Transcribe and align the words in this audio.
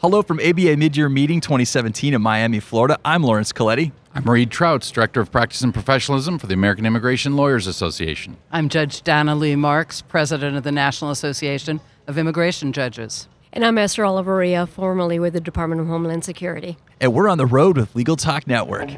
Hello 0.00 0.22
from 0.22 0.38
ABA 0.40 0.76
Midyear 0.76 1.12
Meeting 1.12 1.42
2017 1.42 2.14
in 2.14 2.22
Miami, 2.22 2.58
Florida. 2.58 2.98
I'm 3.04 3.22
Laurence 3.22 3.52
Colletti. 3.52 3.92
I'm 4.14 4.24
Reid 4.24 4.48
Trautz, 4.48 4.90
Director 4.90 5.20
of 5.20 5.30
Practice 5.30 5.60
and 5.60 5.74
Professionalism 5.74 6.38
for 6.38 6.46
the 6.46 6.54
American 6.54 6.86
Immigration 6.86 7.36
Lawyers 7.36 7.66
Association. 7.66 8.38
I'm 8.50 8.70
Judge 8.70 9.02
Dana 9.02 9.34
Leigh 9.34 9.56
Marks, 9.56 10.00
President 10.00 10.56
of 10.56 10.62
the 10.62 10.72
National 10.72 11.10
Association 11.10 11.82
of 12.06 12.16
Immigration 12.16 12.72
Judges. 12.72 13.28
And 13.52 13.62
I'm 13.62 13.76
Esther 13.76 14.04
Olavarria, 14.04 14.66
formerly 14.66 15.18
with 15.18 15.34
the 15.34 15.40
Department 15.40 15.82
of 15.82 15.86
Homeland 15.86 16.24
Security. 16.24 16.78
And 16.98 17.12
we're 17.12 17.28
on 17.28 17.36
the 17.36 17.44
road 17.44 17.76
with 17.76 17.94
Legal 17.94 18.16
Talk 18.16 18.46
Network. 18.46 18.88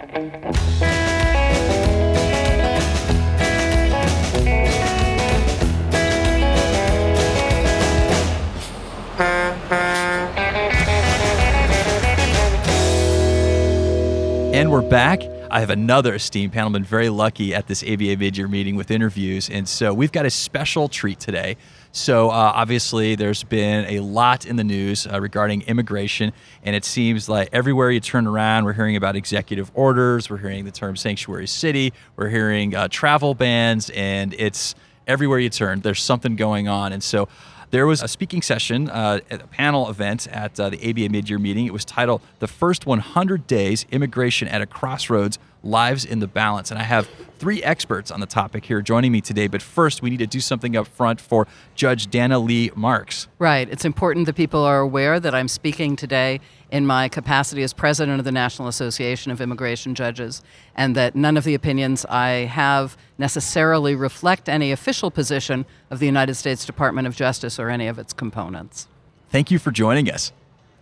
And 14.52 14.70
we're 14.70 14.82
back. 14.82 15.22
I 15.50 15.60
have 15.60 15.70
another 15.70 16.14
esteemed 16.14 16.52
panel. 16.52 16.68
Been 16.68 16.84
very 16.84 17.08
lucky 17.08 17.54
at 17.54 17.68
this 17.68 17.82
ABA 17.82 18.16
Midyear 18.18 18.50
meeting 18.50 18.76
with 18.76 18.90
interviews, 18.90 19.48
and 19.48 19.66
so 19.66 19.94
we've 19.94 20.12
got 20.12 20.26
a 20.26 20.30
special 20.30 20.88
treat 20.88 21.18
today. 21.18 21.56
So 21.92 22.28
uh, 22.28 22.52
obviously, 22.54 23.14
there's 23.14 23.44
been 23.44 23.86
a 23.86 24.00
lot 24.00 24.44
in 24.44 24.56
the 24.56 24.64
news 24.64 25.06
uh, 25.06 25.18
regarding 25.22 25.62
immigration, 25.62 26.34
and 26.64 26.76
it 26.76 26.84
seems 26.84 27.30
like 27.30 27.48
everywhere 27.50 27.90
you 27.90 28.00
turn 28.00 28.26
around, 28.26 28.66
we're 28.66 28.74
hearing 28.74 28.94
about 28.94 29.16
executive 29.16 29.70
orders, 29.72 30.28
we're 30.28 30.36
hearing 30.36 30.66
the 30.66 30.70
term 30.70 30.96
sanctuary 30.96 31.46
city, 31.46 31.94
we're 32.16 32.28
hearing 32.28 32.74
uh, 32.74 32.88
travel 32.88 33.34
bans, 33.34 33.88
and 33.94 34.34
it's 34.34 34.74
everywhere 35.06 35.38
you 35.38 35.48
turn. 35.48 35.80
There's 35.80 36.02
something 36.02 36.36
going 36.36 36.68
on, 36.68 36.92
and 36.92 37.02
so 37.02 37.26
there 37.72 37.86
was 37.86 38.02
a 38.02 38.08
speaking 38.08 38.42
session, 38.42 38.90
uh, 38.90 39.20
a 39.30 39.38
panel 39.38 39.88
event 39.88 40.28
at 40.28 40.60
uh, 40.60 40.68
the 40.68 40.78
ABA 40.88 41.08
mid-year 41.08 41.38
meeting. 41.38 41.66
It 41.66 41.72
was 41.72 41.86
titled 41.86 42.20
"The 42.38 42.46
First 42.46 42.86
100 42.86 43.46
Days: 43.46 43.86
Immigration 43.90 44.46
at 44.46 44.60
a 44.60 44.66
Crossroads: 44.66 45.38
Lives 45.62 46.04
in 46.04 46.20
the 46.20 46.26
Balance." 46.26 46.70
And 46.70 46.78
I 46.78 46.84
have 46.84 47.08
three 47.38 47.60
experts 47.62 48.12
on 48.12 48.20
the 48.20 48.26
topic 48.26 48.64
here 48.66 48.80
joining 48.80 49.10
me 49.10 49.20
today. 49.20 49.48
But 49.48 49.62
first, 49.62 50.00
we 50.00 50.10
need 50.10 50.20
to 50.20 50.28
do 50.28 50.38
something 50.38 50.76
up 50.76 50.86
front 50.86 51.20
for 51.20 51.48
Judge 51.74 52.08
Dana 52.08 52.38
Leigh 52.38 52.70
Marks. 52.76 53.26
Right. 53.40 53.68
It's 53.68 53.84
important 53.84 54.26
that 54.26 54.34
people 54.34 54.62
are 54.62 54.78
aware 54.78 55.18
that 55.18 55.34
I'm 55.34 55.48
speaking 55.48 55.96
today 55.96 56.40
in 56.70 56.86
my 56.86 57.08
capacity 57.08 57.64
as 57.64 57.72
president 57.72 58.20
of 58.20 58.24
the 58.24 58.30
National 58.30 58.68
Association 58.68 59.32
of 59.32 59.40
Immigration 59.40 59.96
Judges, 59.96 60.40
and 60.76 60.94
that 60.94 61.16
none 61.16 61.36
of 61.36 61.42
the 61.42 61.54
opinions 61.54 62.06
I 62.06 62.46
have 62.46 62.96
necessarily 63.18 63.96
reflect 63.96 64.48
any 64.48 64.70
official 64.70 65.10
position 65.10 65.66
of 65.90 65.98
the 65.98 66.06
United 66.06 66.34
States 66.36 66.64
Department 66.64 67.08
of 67.08 67.16
Justice 67.16 67.58
or 67.58 67.70
any 67.70 67.88
of 67.88 67.98
its 67.98 68.12
components. 68.12 68.86
Thank 69.30 69.50
you 69.50 69.58
for 69.58 69.72
joining 69.72 70.08
us. 70.08 70.30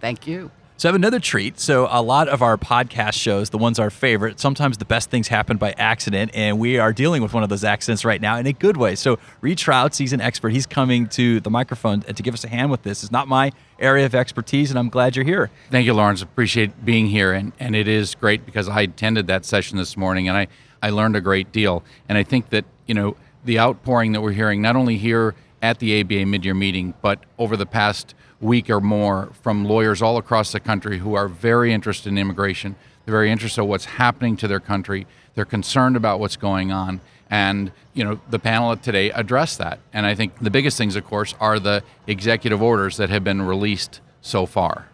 Thank 0.01 0.27
you. 0.27 0.51
So 0.81 0.89
I 0.89 0.93
have 0.93 0.97
another 0.97 1.21
treat. 1.21 1.61
So 1.61 1.89
a 1.91 2.01
lot 2.01 2.27
of 2.29 2.41
our 2.41 2.57
podcast 2.57 3.13
shows, 3.13 3.51
the 3.51 3.59
ones 3.59 3.79
our 3.79 3.91
favorite, 3.91 4.41
sometimes 4.41 4.79
the 4.79 4.87
best 4.87 5.11
things 5.11 5.29
happen 5.29 5.59
by 5.59 5.73
accident, 5.73 6.31
and 6.33 6.59
we 6.59 6.79
are 6.79 6.95
dealing 6.95 7.23
with 7.23 7.35
one 7.35 7.43
of 7.43 7.51
those 7.51 7.65
accidents 7.65 8.03
right 8.03 8.19
now 8.19 8.39
in 8.39 8.47
a 8.47 8.55
good 8.55 8.79
way. 8.79 8.95
So 8.95 9.19
Reid 9.43 9.59
Trautz, 9.59 9.99
he's 9.99 10.15
an 10.15 10.23
expert. 10.23 10.55
He's 10.55 10.65
coming 10.65 11.07
to 11.09 11.39
the 11.41 11.51
microphone 11.51 12.01
to 12.01 12.23
give 12.23 12.33
us 12.33 12.45
a 12.45 12.49
hand 12.49 12.71
with 12.71 12.83
this. 12.83 13.03
It's 13.03 13.13
not 13.13 13.29
my 13.29 13.53
area 13.79 14.07
of 14.07 14.15
expertise, 14.15 14.71
and 14.71 14.79
I'm 14.79 14.89
glad 14.89 15.17
you're 15.17 15.25
here. 15.27 15.51
Thank 15.71 15.85
you, 15.85 15.93
Laurence. 15.93 16.23
Appreciate 16.23 16.83
being 16.83 17.09
here, 17.09 17.35
and 17.35 17.53
and 17.61 17.77
it 17.77 17.87
is 17.87 18.15
great 18.15 18.47
because 18.47 18.67
I 18.67 18.81
attended 18.81 19.27
that 19.27 19.45
session 19.45 19.77
this 19.77 19.99
morning, 19.99 20.29
and 20.29 20.39
I 20.39 20.49
I 20.83 20.89
learned 20.89 21.15
a 21.15 21.21
great 21.21 21.53
deal, 21.53 21.83
and 22.09 22.17
I 22.17 22.23
think 22.23 22.49
that 22.49 22.65
you 22.87 22.95
know 22.95 23.19
the 23.45 23.59
outpouring 23.59 24.13
that 24.13 24.23
we're 24.23 24.33
hearing 24.33 24.63
not 24.63 24.77
only 24.77 24.97
here 24.97 25.35
at 25.61 25.79
the 25.79 26.01
ABA 26.01 26.25
mid-year 26.25 26.55
meeting, 26.55 26.95
but 27.03 27.23
over 27.39 27.55
the 27.55 27.67
past 27.67 28.15
week 28.41 28.71
or 28.71 28.81
more 28.81 29.31
from 29.43 29.65
lawyers 29.65 30.01
all 30.01 30.17
across 30.17 30.53
the 30.53 30.61
country 30.61 30.99
who 30.99 31.15
are 31.15 31.29
very 31.29 31.73
interested 31.73 32.09
in 32.09 32.19
immigration. 32.19 32.75
They're 33.05 33.13
very 33.13 33.31
interested 33.31 33.63
in 33.63 33.69
what's 33.69 33.85
happening 33.85 34.37
to 34.39 34.49
their 34.49 34.61
country. 34.61 35.07
They're 35.35 35.45
concerned 35.45 35.97
about 35.97 36.21
what's 36.21 36.37
going 36.37 36.73
on. 36.73 37.01
And, 37.29 37.71
you 37.95 38.03
know, 38.03 38.21
the 38.29 38.39
panel 38.39 38.77
today 38.77 39.11
addressed 39.11 39.59
that. 39.59 39.79
And 39.93 40.05
I 40.05 40.15
think 40.15 40.39
the 40.41 40.51
biggest 40.51 40.77
things, 40.77 40.97
of 40.97 41.05
course, 41.05 41.35
are 41.39 41.61
the 41.61 41.85
executive 42.07 42.61
orders 42.61 42.97
that 42.97 43.11
have 43.11 43.23
been 43.23 43.43
released 43.43 44.01
so 44.21 44.47
far. 44.47 44.87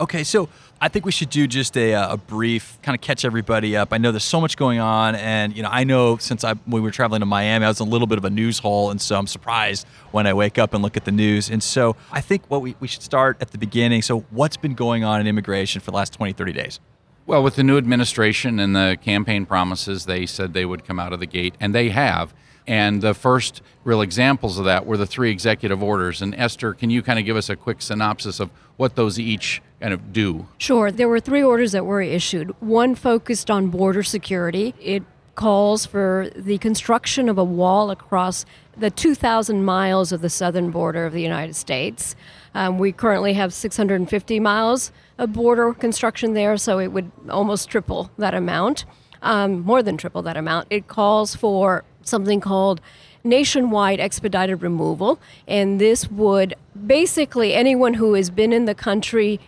Okay, 0.00 0.22
so 0.22 0.48
I 0.80 0.86
think 0.86 1.04
we 1.04 1.10
should 1.10 1.30
do 1.30 1.48
just 1.48 1.76
a, 1.76 1.94
uh, 1.94 2.12
a 2.12 2.16
brief 2.16 2.78
kind 2.82 2.94
of 2.94 3.00
catch 3.00 3.24
everybody 3.24 3.76
up. 3.76 3.92
I 3.92 3.98
know 3.98 4.12
there's 4.12 4.22
so 4.22 4.40
much 4.40 4.56
going 4.56 4.78
on, 4.78 5.16
and 5.16 5.56
you 5.56 5.62
know 5.64 5.70
I 5.72 5.82
know 5.82 6.18
since 6.18 6.44
I 6.44 6.54
when 6.54 6.62
we 6.66 6.80
were 6.80 6.92
traveling 6.92 7.18
to 7.18 7.26
Miami, 7.26 7.64
I 7.64 7.68
was 7.68 7.80
in 7.80 7.88
a 7.88 7.90
little 7.90 8.06
bit 8.06 8.16
of 8.16 8.24
a 8.24 8.30
news 8.30 8.60
hole, 8.60 8.92
and 8.92 9.00
so 9.00 9.18
I'm 9.18 9.26
surprised 9.26 9.88
when 10.12 10.24
I 10.28 10.34
wake 10.34 10.56
up 10.56 10.72
and 10.72 10.84
look 10.84 10.96
at 10.96 11.04
the 11.04 11.10
news. 11.10 11.50
And 11.50 11.60
so 11.60 11.96
I 12.12 12.20
think 12.20 12.44
what 12.48 12.62
we, 12.62 12.76
we 12.78 12.86
should 12.86 13.02
start 13.02 13.38
at 13.40 13.50
the 13.50 13.58
beginning. 13.58 14.02
So 14.02 14.20
what's 14.30 14.56
been 14.56 14.74
going 14.74 15.02
on 15.02 15.20
in 15.20 15.26
immigration 15.26 15.80
for 15.80 15.90
the 15.90 15.96
last 15.96 16.12
20, 16.12 16.32
30 16.32 16.52
days? 16.52 16.78
Well, 17.26 17.42
with 17.42 17.56
the 17.56 17.64
new 17.64 17.76
administration 17.76 18.60
and 18.60 18.76
the 18.76 18.96
campaign 19.02 19.46
promises, 19.46 20.06
they 20.06 20.26
said 20.26 20.54
they 20.54 20.64
would 20.64 20.84
come 20.84 21.00
out 21.00 21.12
of 21.12 21.18
the 21.18 21.26
gate, 21.26 21.56
and 21.58 21.74
they 21.74 21.88
have. 21.88 22.32
And 22.68 23.02
the 23.02 23.14
first 23.14 23.62
real 23.82 24.02
examples 24.02 24.58
of 24.58 24.66
that 24.66 24.86
were 24.86 24.96
the 24.96 25.06
three 25.06 25.30
executive 25.30 25.82
orders. 25.82 26.22
And 26.22 26.34
Esther, 26.36 26.72
can 26.72 26.90
you 26.90 27.02
kind 27.02 27.18
of 27.18 27.24
give 27.24 27.36
us 27.36 27.48
a 27.48 27.56
quick 27.56 27.82
synopsis 27.82 28.38
of 28.38 28.50
what 28.76 28.94
those 28.94 29.18
each 29.18 29.60
kind 29.80 29.94
of 29.94 30.12
do? 30.12 30.46
Sure. 30.58 30.90
There 30.90 31.08
were 31.08 31.20
three 31.20 31.42
orders 31.42 31.72
that 31.72 31.86
were 31.86 32.02
issued. 32.02 32.50
One 32.60 32.94
focused 32.94 33.50
on 33.50 33.68
border 33.68 34.02
security. 34.02 34.74
It 34.80 35.02
calls 35.34 35.86
for 35.86 36.30
the 36.34 36.58
construction 36.58 37.28
of 37.28 37.38
a 37.38 37.44
wall 37.44 37.90
across 37.90 38.44
the 38.76 38.90
2,000 38.90 39.64
miles 39.64 40.10
of 40.10 40.20
the 40.20 40.28
southern 40.30 40.70
border 40.70 41.06
of 41.06 41.12
the 41.12 41.22
United 41.22 41.54
States. 41.54 42.16
Um, 42.54 42.78
we 42.78 42.90
currently 42.90 43.34
have 43.34 43.54
650 43.54 44.40
miles 44.40 44.90
of 45.16 45.32
border 45.32 45.72
construction 45.74 46.34
there, 46.34 46.56
so 46.56 46.80
it 46.80 46.88
would 46.88 47.10
almost 47.28 47.68
triple 47.68 48.10
that 48.18 48.34
amount, 48.34 48.84
um, 49.22 49.60
more 49.60 49.82
than 49.82 49.96
triple 49.96 50.22
that 50.22 50.36
amount. 50.36 50.66
It 50.70 50.88
calls 50.88 51.36
for 51.36 51.84
something 52.02 52.40
called 52.40 52.80
nationwide 53.22 54.00
expedited 54.00 54.62
removal, 54.62 55.20
and 55.46 55.80
this 55.80 56.10
would 56.10 56.54
basically 56.86 57.54
anyone 57.54 57.94
who 57.94 58.14
has 58.14 58.30
been 58.30 58.52
in 58.52 58.64
the 58.64 58.74
country 58.74 59.38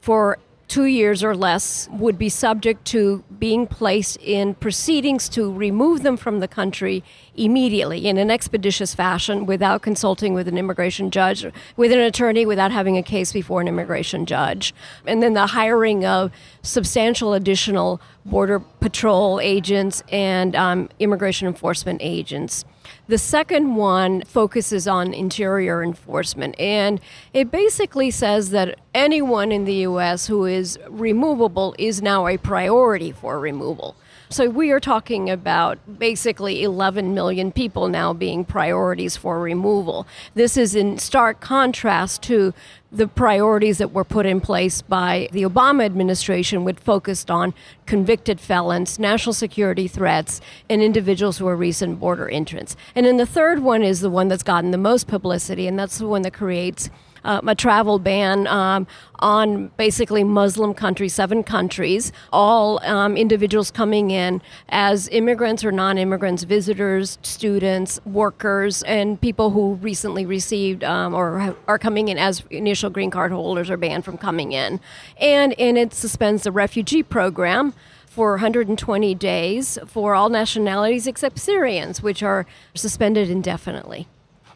for 0.00 0.38
two 0.70 0.84
years 0.84 1.24
or 1.24 1.34
less 1.34 1.88
would 1.90 2.16
be 2.16 2.28
subject 2.28 2.84
to 2.84 3.24
being 3.40 3.66
placed 3.66 4.16
in 4.18 4.54
proceedings 4.54 5.28
to 5.28 5.52
remove 5.52 6.04
them 6.04 6.16
from 6.16 6.38
the 6.38 6.46
country 6.46 7.02
immediately 7.34 8.06
in 8.06 8.16
an 8.16 8.30
expeditious 8.30 8.94
fashion 8.94 9.46
without 9.46 9.82
consulting 9.82 10.32
with 10.32 10.46
an 10.46 10.56
immigration 10.56 11.10
judge, 11.10 11.44
with 11.76 11.90
an 11.90 11.98
attorney, 11.98 12.46
without 12.46 12.70
having 12.70 12.96
a 12.96 13.02
case 13.02 13.32
before 13.32 13.60
an 13.60 13.66
immigration 13.66 14.24
judge. 14.26 14.72
And 15.08 15.20
then 15.20 15.32
the 15.32 15.48
hiring 15.48 16.04
of 16.06 16.30
substantial 16.62 17.34
additional 17.34 18.00
Border 18.24 18.60
Patrol 18.60 19.40
agents 19.40 20.04
and 20.12 20.54
um, 20.54 20.88
immigration 21.00 21.48
enforcement 21.48 22.00
agents. 22.00 22.64
The 23.08 23.18
second 23.18 23.74
one 23.76 24.22
focuses 24.22 24.86
on 24.86 25.12
interior 25.12 25.82
enforcement, 25.82 26.58
and 26.58 27.00
it 27.32 27.50
basically 27.50 28.10
says 28.10 28.50
that 28.50 28.78
anyone 28.94 29.52
in 29.52 29.64
the 29.64 29.74
U.S. 29.74 30.26
who 30.26 30.44
is 30.44 30.78
removable 30.88 31.74
is 31.78 32.00
now 32.02 32.26
a 32.26 32.36
priority 32.36 33.12
for 33.12 33.38
removal. 33.40 33.96
So 34.32 34.48
we 34.48 34.70
are 34.70 34.78
talking 34.78 35.28
about 35.28 35.98
basically 35.98 36.62
11 36.62 37.14
million 37.14 37.50
people 37.50 37.88
now 37.88 38.12
being 38.12 38.44
priorities 38.44 39.16
for 39.16 39.40
removal. 39.40 40.06
This 40.34 40.56
is 40.56 40.76
in 40.76 40.98
stark 40.98 41.40
contrast 41.40 42.22
to 42.22 42.54
the 42.92 43.08
priorities 43.08 43.78
that 43.78 43.90
were 43.90 44.04
put 44.04 44.26
in 44.26 44.40
place 44.40 44.82
by 44.82 45.28
the 45.32 45.42
Obama 45.42 45.84
administration, 45.84 46.62
which 46.62 46.78
focused 46.78 47.28
on 47.28 47.54
convicted 47.86 48.38
felons, 48.38 49.00
national 49.00 49.32
security 49.32 49.88
threats, 49.88 50.40
and 50.68 50.80
individuals 50.80 51.38
who 51.38 51.48
are 51.48 51.56
recent 51.56 51.98
border 51.98 52.28
entrants. 52.28 52.76
And 52.94 53.06
then 53.06 53.16
the 53.16 53.26
third 53.26 53.58
one 53.58 53.82
is 53.82 54.00
the 54.00 54.10
one 54.10 54.28
that's 54.28 54.44
gotten 54.44 54.70
the 54.70 54.78
most 54.78 55.08
publicity, 55.08 55.66
and 55.66 55.76
that's 55.76 55.98
the 55.98 56.06
one 56.06 56.22
that 56.22 56.34
creates 56.34 56.88
uh, 57.24 57.40
a 57.46 57.54
travel 57.54 57.98
ban 57.98 58.46
um, 58.46 58.86
on 59.20 59.68
basically 59.76 60.24
Muslim 60.24 60.74
countries, 60.74 61.14
seven 61.14 61.42
countries, 61.42 62.12
all 62.32 62.82
um, 62.84 63.16
individuals 63.16 63.70
coming 63.70 64.10
in 64.10 64.40
as 64.68 65.08
immigrants 65.08 65.64
or 65.64 65.72
non 65.72 65.98
immigrants, 65.98 66.42
visitors, 66.44 67.18
students, 67.22 68.00
workers, 68.04 68.82
and 68.84 69.20
people 69.20 69.50
who 69.50 69.74
recently 69.74 70.24
received 70.26 70.82
um, 70.84 71.14
or 71.14 71.54
are 71.68 71.78
coming 71.78 72.08
in 72.08 72.18
as 72.18 72.42
initial 72.50 72.90
green 72.90 73.10
card 73.10 73.32
holders 73.32 73.70
are 73.70 73.76
banned 73.76 74.04
from 74.04 74.16
coming 74.16 74.52
in. 74.52 74.80
And, 75.18 75.58
and 75.58 75.76
it 75.76 75.92
suspends 75.94 76.44
the 76.44 76.52
refugee 76.52 77.02
program 77.02 77.74
for 78.06 78.32
120 78.32 79.14
days 79.14 79.78
for 79.86 80.14
all 80.16 80.28
nationalities 80.28 81.06
except 81.06 81.38
Syrians, 81.38 82.02
which 82.02 82.22
are 82.22 82.44
suspended 82.74 83.30
indefinitely. 83.30 84.08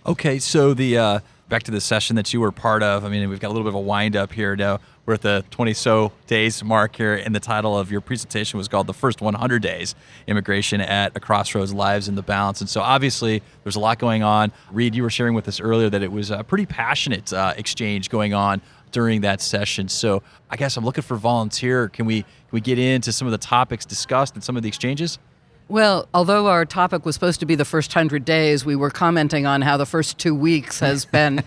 Okay, 0.05 0.39
so 0.39 0.75
the 0.75 0.99
uh, 0.99 1.21
back 1.49 1.63
to 1.65 1.71
the 1.71 1.81
session 1.81 2.17
that 2.17 2.33
you 2.33 2.41
were 2.41 2.53
part 2.53 2.83
of. 2.83 3.05
I 3.05 3.09
mean, 3.09 3.29
we've 3.29 3.41
got 3.41 3.49
a 3.49 3.53
little 3.53 3.65
bit 3.65 3.71
of 3.71 3.75
a 3.75 3.81
wind 3.81 4.17
up 4.17 4.33
here 4.33 4.57
now. 4.57 4.81
We're 5.07 5.15
at 5.15 5.21
the 5.21 5.45
20 5.51 5.75
so 5.75 6.13
days 6.27 6.65
mark 6.65 6.97
here, 6.97 7.15
and 7.15 7.35
the 7.35 7.41
title 7.41 7.79
of 7.79 7.93
your 7.93 8.01
presentation 8.01 8.57
was 8.57 8.69
called 8.69 8.87
The 8.87 8.95
First 8.95 9.21
100 9.21 9.63
Days 9.63 9.95
Immigration 10.27 10.81
at 10.81 11.15
a 11.15 11.21
Crossroads 11.21 11.75
Lives 11.75 12.09
in 12.09 12.15
the 12.15 12.23
Balance. 12.23 12.61
And 12.63 12.71
so, 12.71 12.81
obviously, 12.81 13.43
there's 13.63 13.77
a 13.77 13.81
lot 13.81 13.99
going 13.99 14.23
on. 14.23 14.51
Reid, 14.73 14.95
you 14.95 15.03
were 15.03 15.11
sharing 15.11 15.35
with 15.35 15.47
us 15.47 15.61
earlier 15.61 15.91
that 15.91 16.03
it 16.03 16.11
was 16.11 16.31
a 16.31 16.43
pretty 16.43 16.65
passionate 16.65 17.33
uh, 17.33 17.53
exchange 17.57 18.09
going 18.09 18.33
on 18.33 18.63
during 18.95 19.23
that 19.23 19.43
session. 19.43 19.89
So 19.89 20.23
I 20.49 20.57
guess 20.57 20.77
I'm 20.77 20.85
looking 20.85 21.03
for 21.03 21.17
volunteer. 21.17 21.89
Can 21.89 22.07
we 22.07 22.23
can 22.23 22.53
we 22.53 22.61
get 22.61 22.79
into 22.79 23.13
some 23.13 23.27
of 23.27 23.33
the 23.33 23.39
topics 23.39 23.85
discussed 23.85 24.35
and 24.35 24.43
some 24.43 24.57
of 24.57 24.63
the 24.63 24.69
exchanges? 24.69 25.19
Well, 25.69 26.09
although 26.13 26.49
our 26.49 26.67
topic 26.67 27.07
was 27.07 27.15
supposed 27.15 27.41
to 27.41 27.47
be 27.47 27.55
the 27.55 27.65
first 27.65 27.93
hundred 27.95 28.27
days, 28.27 28.67
we 28.67 28.77
were 28.77 28.91
commenting 28.91 29.47
on 29.47 29.63
how 29.63 29.79
the 29.79 29.87
first 29.87 30.19
two 30.19 30.35
weeks 30.35 30.81
has 30.81 31.05
been 31.21 31.43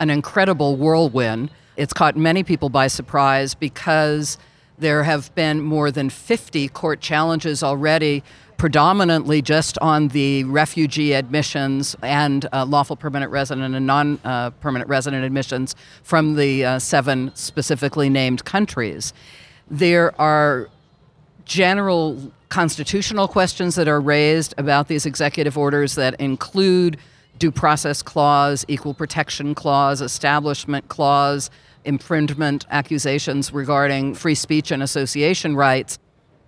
an 0.00 0.10
incredible 0.10 0.76
whirlwind. 0.76 1.50
It's 1.76 1.92
caught 1.92 2.16
many 2.16 2.42
people 2.42 2.68
by 2.68 2.88
surprise 2.88 3.54
because 3.54 4.38
there 4.78 5.04
have 5.04 5.32
been 5.36 5.60
more 5.60 5.92
than 5.92 6.10
50 6.10 6.68
court 6.70 7.00
challenges 7.00 7.62
already, 7.62 8.24
predominantly 8.56 9.40
just 9.40 9.78
on 9.78 10.08
the 10.08 10.42
refugee 10.44 11.12
admissions 11.12 11.94
and 12.02 12.48
uh, 12.52 12.64
lawful 12.64 12.96
permanent 12.96 13.30
resident 13.30 13.76
and 13.76 13.86
non 13.86 14.18
uh, 14.24 14.50
permanent 14.50 14.88
resident 14.88 15.24
admissions 15.24 15.76
from 16.02 16.34
the 16.34 16.64
uh, 16.64 16.78
seven 16.80 17.30
specifically 17.34 18.08
named 18.08 18.44
countries. 18.44 19.12
There 19.70 20.18
are 20.20 20.68
general 21.50 22.30
constitutional 22.48 23.26
questions 23.26 23.74
that 23.74 23.88
are 23.88 24.00
raised 24.00 24.54
about 24.56 24.86
these 24.86 25.04
executive 25.04 25.58
orders 25.58 25.96
that 25.96 26.14
include 26.20 26.96
due 27.40 27.50
process 27.50 28.02
clause, 28.02 28.64
equal 28.68 28.94
protection 28.94 29.52
clause, 29.52 30.00
establishment 30.00 30.86
clause, 30.86 31.50
infringement 31.84 32.64
accusations 32.70 33.52
regarding 33.52 34.14
free 34.14 34.36
speech 34.36 34.70
and 34.70 34.80
association 34.80 35.56
rights. 35.56 35.98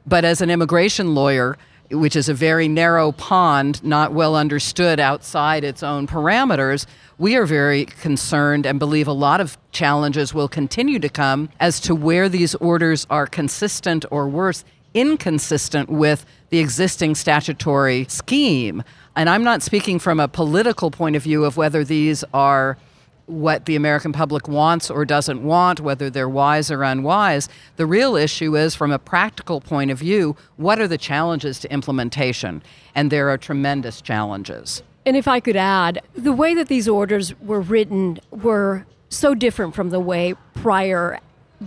But 0.07 0.25
as 0.25 0.41
an 0.41 0.51
immigration 0.51 1.17
lawyer, 1.17 1.59
which 1.91 2.15
is 2.15 2.29
a 2.29 2.35
very 2.35 2.69
narrow 2.69 3.11
pond, 3.11 3.83
not 3.83 4.13
well 4.13 4.37
understood 4.37 5.01
outside 5.01 5.65
its 5.65 5.83
own 5.83 6.07
parameters, 6.07 6.87
we 7.19 7.35
are 7.35 7.45
very 7.45 7.87
concerned 7.87 8.67
and 8.67 8.79
believe 8.79 9.09
a 9.09 9.13
lot 9.13 9.41
of 9.41 9.59
challenges 9.73 10.33
will 10.33 10.49
continue 10.49 11.01
to 11.01 11.09
come 11.09 11.49
as 11.59 11.81
to 11.81 11.93
where 11.93 12.29
these 12.29 12.55
orders 12.57 13.05
are 13.11 13.27
consistent 13.27 14.05
or 14.13 14.29
worse, 14.29 14.65
inconsistent 14.95 15.89
with 15.89 16.25
the 16.51 16.59
existing 16.59 17.15
statutory 17.15 18.07
scheme. 18.09 18.83
And 19.17 19.29
I'm 19.29 19.45
not 19.45 19.63
speaking 19.63 19.99
from 19.99 20.21
a 20.21 20.29
political 20.29 20.91
point 20.91 21.17
of 21.17 21.23
view 21.23 21.45
of 21.45 21.57
whether 21.57 21.85
these 21.85 22.25
are 22.33 22.79
what 23.27 23.67
the 23.67 23.77
American 23.77 24.13
public 24.13 24.49
wants 24.49 24.91
or 24.91 25.05
doesn't 25.05 25.43
want, 25.43 25.81
whether 25.81 26.11
they're 26.11 26.29
wise 26.29 26.71
or 26.71 26.83
unwise. 26.83 27.49
The 27.77 27.87
real 27.87 28.17
issue 28.17 28.57
is, 28.57 28.75
from 28.75 28.91
a 28.91 28.99
practical 28.99 29.61
point 29.61 29.91
of 29.91 29.99
view, 29.99 30.37
what 30.57 30.81
are 30.81 30.89
the 30.89 30.99
challenges 30.99 31.59
to 31.61 31.73
implementation? 31.73 32.63
And 32.95 33.11
there 33.11 33.31
are 33.31 33.39
tremendous 33.39 34.01
challenges. 34.01 34.83
And 35.07 35.17
if 35.17 35.27
I 35.27 35.41
could 35.41 35.57
add, 35.57 36.03
the 36.15 36.33
way 36.33 36.55
that 36.55 36.69
these 36.69 36.89
orders 36.89 37.39
were 37.41 37.61
written 37.61 38.21
were 38.31 38.87
so 39.09 39.35
different 39.35 39.75
from 39.75 39.91
the 39.91 40.01
way 40.01 40.35
prior 40.55 41.19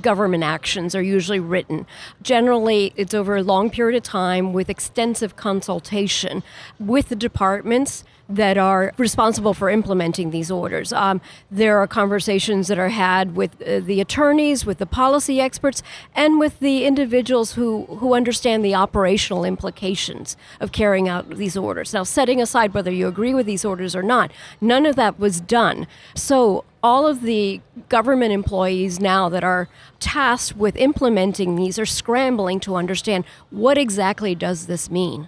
government 0.02 0.44
actions 0.44 0.96
are 0.96 1.02
usually 1.02 1.40
written. 1.40 1.86
Generally, 2.22 2.94
it's 2.96 3.14
over 3.14 3.36
a 3.36 3.44
long 3.44 3.70
period 3.70 3.98
of 3.98 4.04
time 4.04 4.54
with 4.54 4.70
extensive 4.70 5.36
consultation 5.36 6.44
with 6.80 7.10
the 7.10 7.16
departments 7.16 8.04
that 8.28 8.58
are 8.58 8.92
responsible 8.98 9.54
for 9.54 9.70
implementing 9.70 10.32
these 10.32 10.50
orders. 10.50 10.92
Um, 10.92 11.22
there 11.52 11.78
are 11.78 11.88
conversations 11.88 12.68
that 12.68 12.80
are 12.80 12.90
had 12.90 13.36
with 13.36 13.62
uh, 13.62 13.80
the 13.80 14.02
attorneys, 14.02 14.66
with 14.66 14.80
the 14.80 14.86
policy 14.86 15.40
experts, 15.40 15.84
and 16.16 16.40
with 16.40 16.60
the 16.60 16.86
individuals 16.86 17.54
who, 17.54 17.86
who 17.86 18.16
understand 18.16 18.66
the 18.66 18.74
operational 18.74 19.46
implications 19.46 20.36
of 20.60 20.72
carrying 20.72 21.08
out 21.08 21.30
these 21.38 21.56
orders. 21.56 21.94
Now, 21.94 22.04
setting 22.04 22.42
aside 22.42 22.74
whether 22.74 22.92
you 22.92 23.08
agree 23.08 23.34
with 23.34 23.46
these 23.46 23.64
orders 23.64 23.96
or 23.96 24.04
not, 24.04 24.32
none 24.60 24.86
of 24.86 24.96
that 24.96 25.20
was 25.20 25.40
done. 25.40 25.88
So, 26.16 26.64
all 26.82 27.08
of 27.08 27.22
the 27.22 27.62
government 27.90 28.32
employees 28.32 29.00
now 29.00 29.28
that 29.30 29.44
are 29.44 29.68
tasked 30.00 30.56
with 30.56 30.76
implementing 30.76 31.56
these 31.56 31.80
are 31.80 31.86
scrambling 31.86 32.60
to 32.60 32.76
understand 32.76 33.26
what 33.50 33.76
exactly 33.76 34.36
does 34.36 34.68
this 34.68 34.92
mean. 34.92 35.28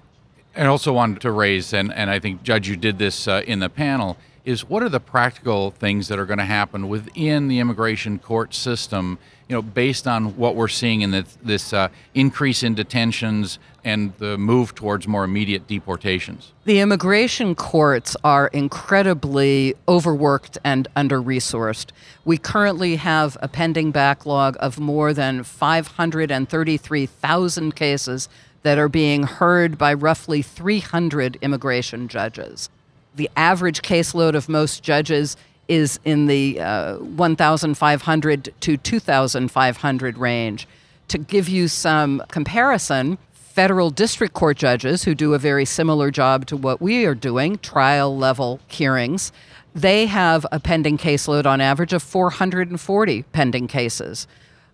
And 0.57 0.67
also 0.67 0.91
wanted 0.91 1.21
to 1.21 1.29
raise, 1.29 1.71
and, 1.71 1.93
and 1.93 2.09
I 2.09 2.17
think, 2.17 2.41
Judge, 2.41 2.67
you 2.67 2.75
did 2.75 2.97
this 2.97 3.27
uh, 3.27 3.43
in 3.45 3.59
the 3.59 3.69
panel, 3.69 4.17
is 4.43 4.67
what 4.67 4.81
are 4.81 4.89
the 4.89 4.99
practical 4.99 5.69
things 5.69 6.07
that 6.07 6.17
are 6.17 6.25
going 6.25 6.39
to 6.39 6.45
happen 6.45 6.89
within 6.89 7.47
the 7.47 7.59
immigration 7.59 8.17
court 8.17 8.55
system, 8.55 9.19
you 9.47 9.55
know, 9.55 9.61
based 9.61 10.07
on 10.07 10.35
what 10.35 10.55
we're 10.55 10.67
seeing 10.67 11.01
in 11.01 11.11
this, 11.11 11.37
this 11.43 11.73
uh, 11.73 11.89
increase 12.15 12.63
in 12.63 12.73
detentions 12.73 13.59
and 13.83 14.17
the 14.17 14.35
move 14.37 14.73
towards 14.73 15.07
more 15.07 15.23
immediate 15.23 15.67
deportations? 15.67 16.53
The 16.65 16.79
immigration 16.79 17.53
courts 17.53 18.17
are 18.23 18.47
incredibly 18.47 19.75
overworked 19.87 20.57
and 20.63 20.87
under 20.95 21.21
resourced. 21.21 21.91
We 22.25 22.37
currently 22.37 22.95
have 22.95 23.37
a 23.41 23.47
pending 23.47 23.91
backlog 23.91 24.57
of 24.59 24.79
more 24.79 25.13
than 25.13 25.43
533,000 25.43 27.75
cases 27.75 28.27
that 28.63 28.77
are 28.77 28.89
being 28.89 29.23
heard 29.23 29.77
by 29.77 29.93
roughly 29.93 30.41
300 30.41 31.37
immigration 31.41 32.07
judges. 32.07 32.69
The 33.15 33.29
average 33.35 33.81
caseload 33.81 34.35
of 34.35 34.49
most 34.49 34.83
judges 34.83 35.37
is 35.67 35.99
in 36.05 36.27
the 36.27 36.59
uh, 36.59 36.97
1,500 36.97 38.53
to 38.59 38.77
2,500 38.77 40.17
range. 40.17 40.67
To 41.09 41.17
give 41.17 41.49
you 41.49 41.67
some 41.67 42.21
comparison, 42.29 43.17
federal 43.31 43.89
district 43.89 44.33
court 44.33 44.57
judges 44.57 45.03
who 45.03 45.15
do 45.15 45.33
a 45.33 45.39
very 45.39 45.65
similar 45.65 46.11
job 46.11 46.45
to 46.45 46.55
what 46.55 46.81
we 46.81 47.05
are 47.05 47.15
doing, 47.15 47.57
trial 47.57 48.15
level 48.15 48.59
hearings, 48.67 49.31
they 49.73 50.05
have 50.05 50.45
a 50.51 50.59
pending 50.59 50.97
caseload 50.97 51.45
on 51.45 51.61
average 51.61 51.93
of 51.93 52.03
440 52.03 53.23
pending 53.23 53.67
cases. 53.67 54.27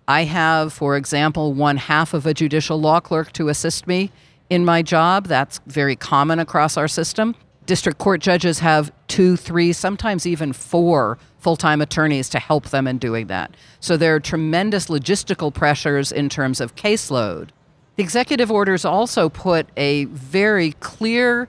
I 0.08 0.24
have, 0.26 0.74
for 0.74 0.98
example, 0.98 1.54
one 1.54 1.78
half 1.78 2.14
of 2.14 2.26
a 2.26 2.34
judicial 2.34 2.80
law 2.80 3.00
clerk 3.00 3.32
to 3.34 3.50
assist 3.50 3.88
me 3.88 4.12
in 4.50 4.66
my 4.66 4.82
job. 4.82 5.28
That's 5.28 5.60
very 5.66 5.96
common 5.96 6.40
across 6.40 6.78
our 6.78 6.88
system. 6.88 7.36
District 7.66 7.98
court 7.98 8.20
judges 8.20 8.60
have 8.60 8.92
two, 9.08 9.38
three, 9.38 9.72
sometimes 9.72 10.28
even 10.28 10.52
four 10.52 11.18
full 11.40 11.56
time 11.56 11.82
attorneys 11.82 12.28
to 12.30 12.40
help 12.40 12.70
them 12.70 12.88
in 12.88 12.98
doing 12.98 13.28
that. 13.28 13.56
So 13.80 13.96
there 13.96 14.16
are 14.16 14.20
tremendous 14.20 14.88
logistical 14.88 15.54
pressures 15.54 16.12
in 16.12 16.28
terms 16.30 16.60
of 16.60 16.76
caseload. 16.76 17.50
The 17.96 18.04
executive 18.04 18.52
orders 18.52 18.86
also 18.86 19.30
put 19.30 19.68
a 19.78 20.06
very 20.06 20.72
clear 20.80 21.48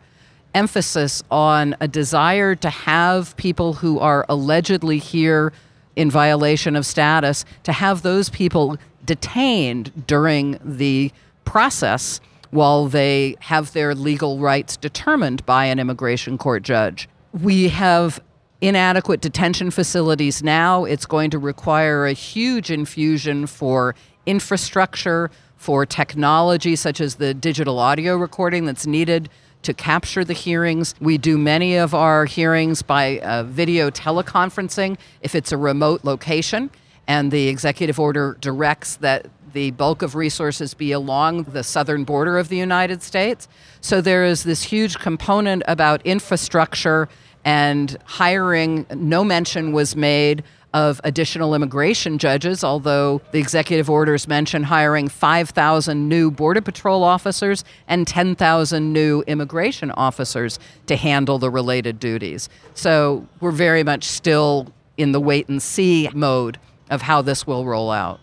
emphasis 0.54 1.22
on 1.30 1.74
a 1.80 1.88
desire 1.88 2.54
to 2.54 2.70
have 2.70 3.36
people 3.36 3.72
who 3.74 3.98
are 3.98 4.24
allegedly 4.28 4.98
here 4.98 5.52
in 5.96 6.10
violation 6.10 6.76
of 6.76 6.84
status, 6.86 7.44
to 7.62 7.72
have 7.72 8.02
those 8.02 8.28
people 8.28 8.76
detained 9.04 10.06
during 10.06 10.58
the 10.64 11.12
process 11.44 12.20
while 12.50 12.86
they 12.86 13.36
have 13.40 13.72
their 13.72 13.94
legal 13.94 14.38
rights 14.38 14.76
determined 14.76 15.44
by 15.44 15.64
an 15.66 15.78
immigration 15.78 16.38
court 16.38 16.62
judge. 16.62 17.08
We 17.32 17.68
have 17.68 18.20
inadequate 18.60 19.20
detention 19.20 19.70
facilities 19.70 20.42
now. 20.42 20.84
It's 20.84 21.04
going 21.04 21.30
to 21.30 21.38
require 21.38 22.06
a 22.06 22.12
huge 22.12 22.70
infusion 22.70 23.46
for 23.46 23.94
infrastructure, 24.24 25.30
for 25.56 25.84
technology 25.84 26.76
such 26.76 27.00
as 27.00 27.16
the 27.16 27.34
digital 27.34 27.78
audio 27.78 28.16
recording 28.16 28.64
that's 28.64 28.86
needed 28.86 29.28
to 29.64 29.74
capture 29.74 30.24
the 30.24 30.32
hearings. 30.32 30.94
We 31.00 31.18
do 31.18 31.36
many 31.36 31.76
of 31.76 31.94
our 31.94 32.26
hearings 32.26 32.82
by 32.82 33.18
uh, 33.20 33.42
video 33.44 33.90
teleconferencing 33.90 34.96
if 35.20 35.34
it's 35.34 35.52
a 35.52 35.56
remote 35.56 36.04
location, 36.04 36.70
and 37.06 37.30
the 37.30 37.48
executive 37.48 37.98
order 37.98 38.36
directs 38.40 38.96
that 38.96 39.26
the 39.52 39.70
bulk 39.72 40.02
of 40.02 40.14
resources 40.14 40.74
be 40.74 40.92
along 40.92 41.44
the 41.44 41.62
southern 41.62 42.04
border 42.04 42.38
of 42.38 42.48
the 42.48 42.56
United 42.56 43.02
States. 43.02 43.48
So 43.80 44.00
there 44.00 44.24
is 44.24 44.42
this 44.42 44.62
huge 44.62 44.98
component 44.98 45.62
about 45.66 46.02
infrastructure 46.04 47.08
and 47.44 47.96
hiring. 48.04 48.86
No 48.94 49.22
mention 49.22 49.72
was 49.72 49.94
made 49.94 50.42
of 50.74 51.00
additional 51.04 51.54
immigration 51.54 52.18
judges, 52.18 52.64
although 52.64 53.22
the 53.30 53.38
executive 53.38 53.88
orders 53.88 54.26
mention 54.26 54.64
hiring 54.64 55.08
5,000 55.08 56.08
new 56.08 56.30
Border 56.32 56.60
Patrol 56.60 57.04
officers 57.04 57.64
and 57.86 58.06
10,000 58.06 58.92
new 58.92 59.22
immigration 59.28 59.92
officers 59.92 60.58
to 60.86 60.96
handle 60.96 61.38
the 61.38 61.48
related 61.48 62.00
duties. 62.00 62.48
So 62.74 63.26
we're 63.40 63.52
very 63.52 63.84
much 63.84 64.04
still 64.04 64.66
in 64.96 65.12
the 65.12 65.20
wait 65.20 65.48
and 65.48 65.62
see 65.62 66.10
mode 66.12 66.58
of 66.90 67.02
how 67.02 67.22
this 67.22 67.46
will 67.46 67.64
roll 67.64 67.90
out. 67.92 68.20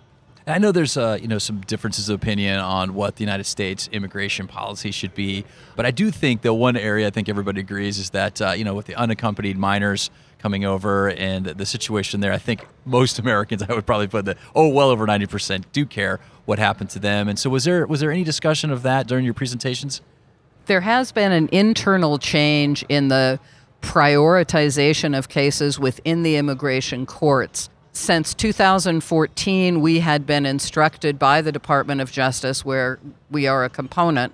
I 0.48 0.58
know 0.58 0.72
there's 0.72 0.98
uh, 0.98 1.20
you 1.22 1.28
know 1.28 1.38
some 1.38 1.62
differences 1.62 2.10
of 2.10 2.16
opinion 2.16 2.60
on 2.60 2.94
what 2.96 3.16
the 3.16 3.24
United 3.24 3.44
States 3.44 3.88
immigration 3.92 4.48
policy 4.48 4.92
should 4.92 5.14
be, 5.14 5.46
but 5.76 5.86
I 5.86 5.92
do 5.92 6.10
think 6.10 6.42
that 6.42 6.54
one 6.54 6.76
area 6.76 7.08
I 7.08 7.12
think 7.12 7.30
everybody 7.30 7.62
agrees 7.62 8.00
is 8.00 8.10
that 8.10 8.42
uh, 8.42 8.52
you 8.52 8.64
know 8.64 8.74
with 8.74 8.88
the 8.88 8.96
unaccompanied 8.96 9.58
minors 9.58 10.10
coming 10.42 10.66
over 10.66 11.10
and 11.10 11.46
the 11.46 11.66
situation 11.66 12.20
there, 12.20 12.34
I 12.34 12.38
think 12.38 12.68
most 12.86 13.20
Americans 13.20 13.64
I 13.70 13.74
would 13.74 13.86
probably 13.86 14.08
put 14.08 14.26
that 14.26 14.38
oh 14.56 14.68
well 14.68 14.90
over 14.90 15.06
90% 15.06 15.66
do 15.72 15.86
care 15.86 16.20
what 16.46 16.60
happened 16.60 16.90
to 16.92 17.00
them. 17.00 17.28
And 17.28 17.38
so 17.38 17.50
was 17.50 17.64
there 17.64 17.86
was 17.86 18.00
there 18.00 18.12
any 18.12 18.24
discussion 18.24 18.72
of 18.72 18.84
that 18.84 19.08
during 19.08 19.26
your 19.26 19.34
presentations? 19.34 20.02
There 20.66 20.82
has 20.82 21.12
been 21.12 21.32
an 21.32 21.50
internal 21.52 22.18
change 22.18 22.84
in 22.88 23.08
the 23.08 23.40
prioritization 23.82 25.18
of 25.18 25.28
cases 25.28 25.80
within 25.80 26.24
the 26.24 26.36
immigration 26.36 27.06
courts 27.06 27.70
Since 27.94 28.34
2014, 28.36 29.82
we 29.82 30.00
had 30.00 30.26
been 30.26 30.46
instructed 30.46 31.20
by 31.20 31.42
the 31.42 31.52
Department 31.52 32.00
of 32.00 32.10
Justice, 32.10 32.64
where 32.64 33.00
we 33.30 33.48
are 33.48 33.66
a 33.66 33.70
component, 33.70 34.34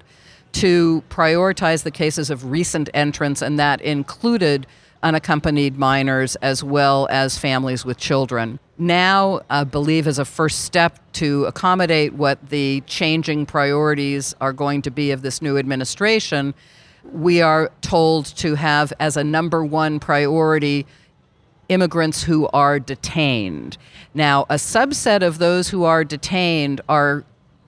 to 0.53 1.03
prioritize 1.09 1.81
the 1.83 1.91
cases 1.91 2.29
of 2.29 2.51
recent 2.51 2.89
entrants, 2.93 3.41
and 3.41 3.57
that 3.57 3.81
included 3.81 4.67
unaccompanied 5.03 5.77
minors 5.77 6.35
as 6.37 6.63
well 6.63 7.07
as 7.09 7.37
families 7.37 7.85
with 7.85 7.97
children. 7.97 8.59
Now, 8.77 9.41
I 9.49 9.63
believe, 9.63 10.07
as 10.07 10.19
a 10.19 10.25
first 10.25 10.65
step 10.65 10.99
to 11.13 11.45
accommodate 11.45 12.13
what 12.13 12.49
the 12.49 12.81
changing 12.85 13.45
priorities 13.45 14.35
are 14.39 14.53
going 14.53 14.81
to 14.83 14.91
be 14.91 15.11
of 15.11 15.21
this 15.21 15.41
new 15.41 15.57
administration, 15.57 16.53
we 17.11 17.41
are 17.41 17.71
told 17.81 18.25
to 18.37 18.55
have 18.55 18.93
as 18.99 19.17
a 19.17 19.23
number 19.23 19.63
one 19.63 19.99
priority 19.99 20.85
immigrants 21.69 22.23
who 22.23 22.47
are 22.53 22.79
detained. 22.79 23.77
Now, 24.13 24.45
a 24.49 24.55
subset 24.55 25.25
of 25.25 25.37
those 25.37 25.69
who 25.69 25.83
are 25.83 26.03
detained 26.03 26.81
are 26.87 27.23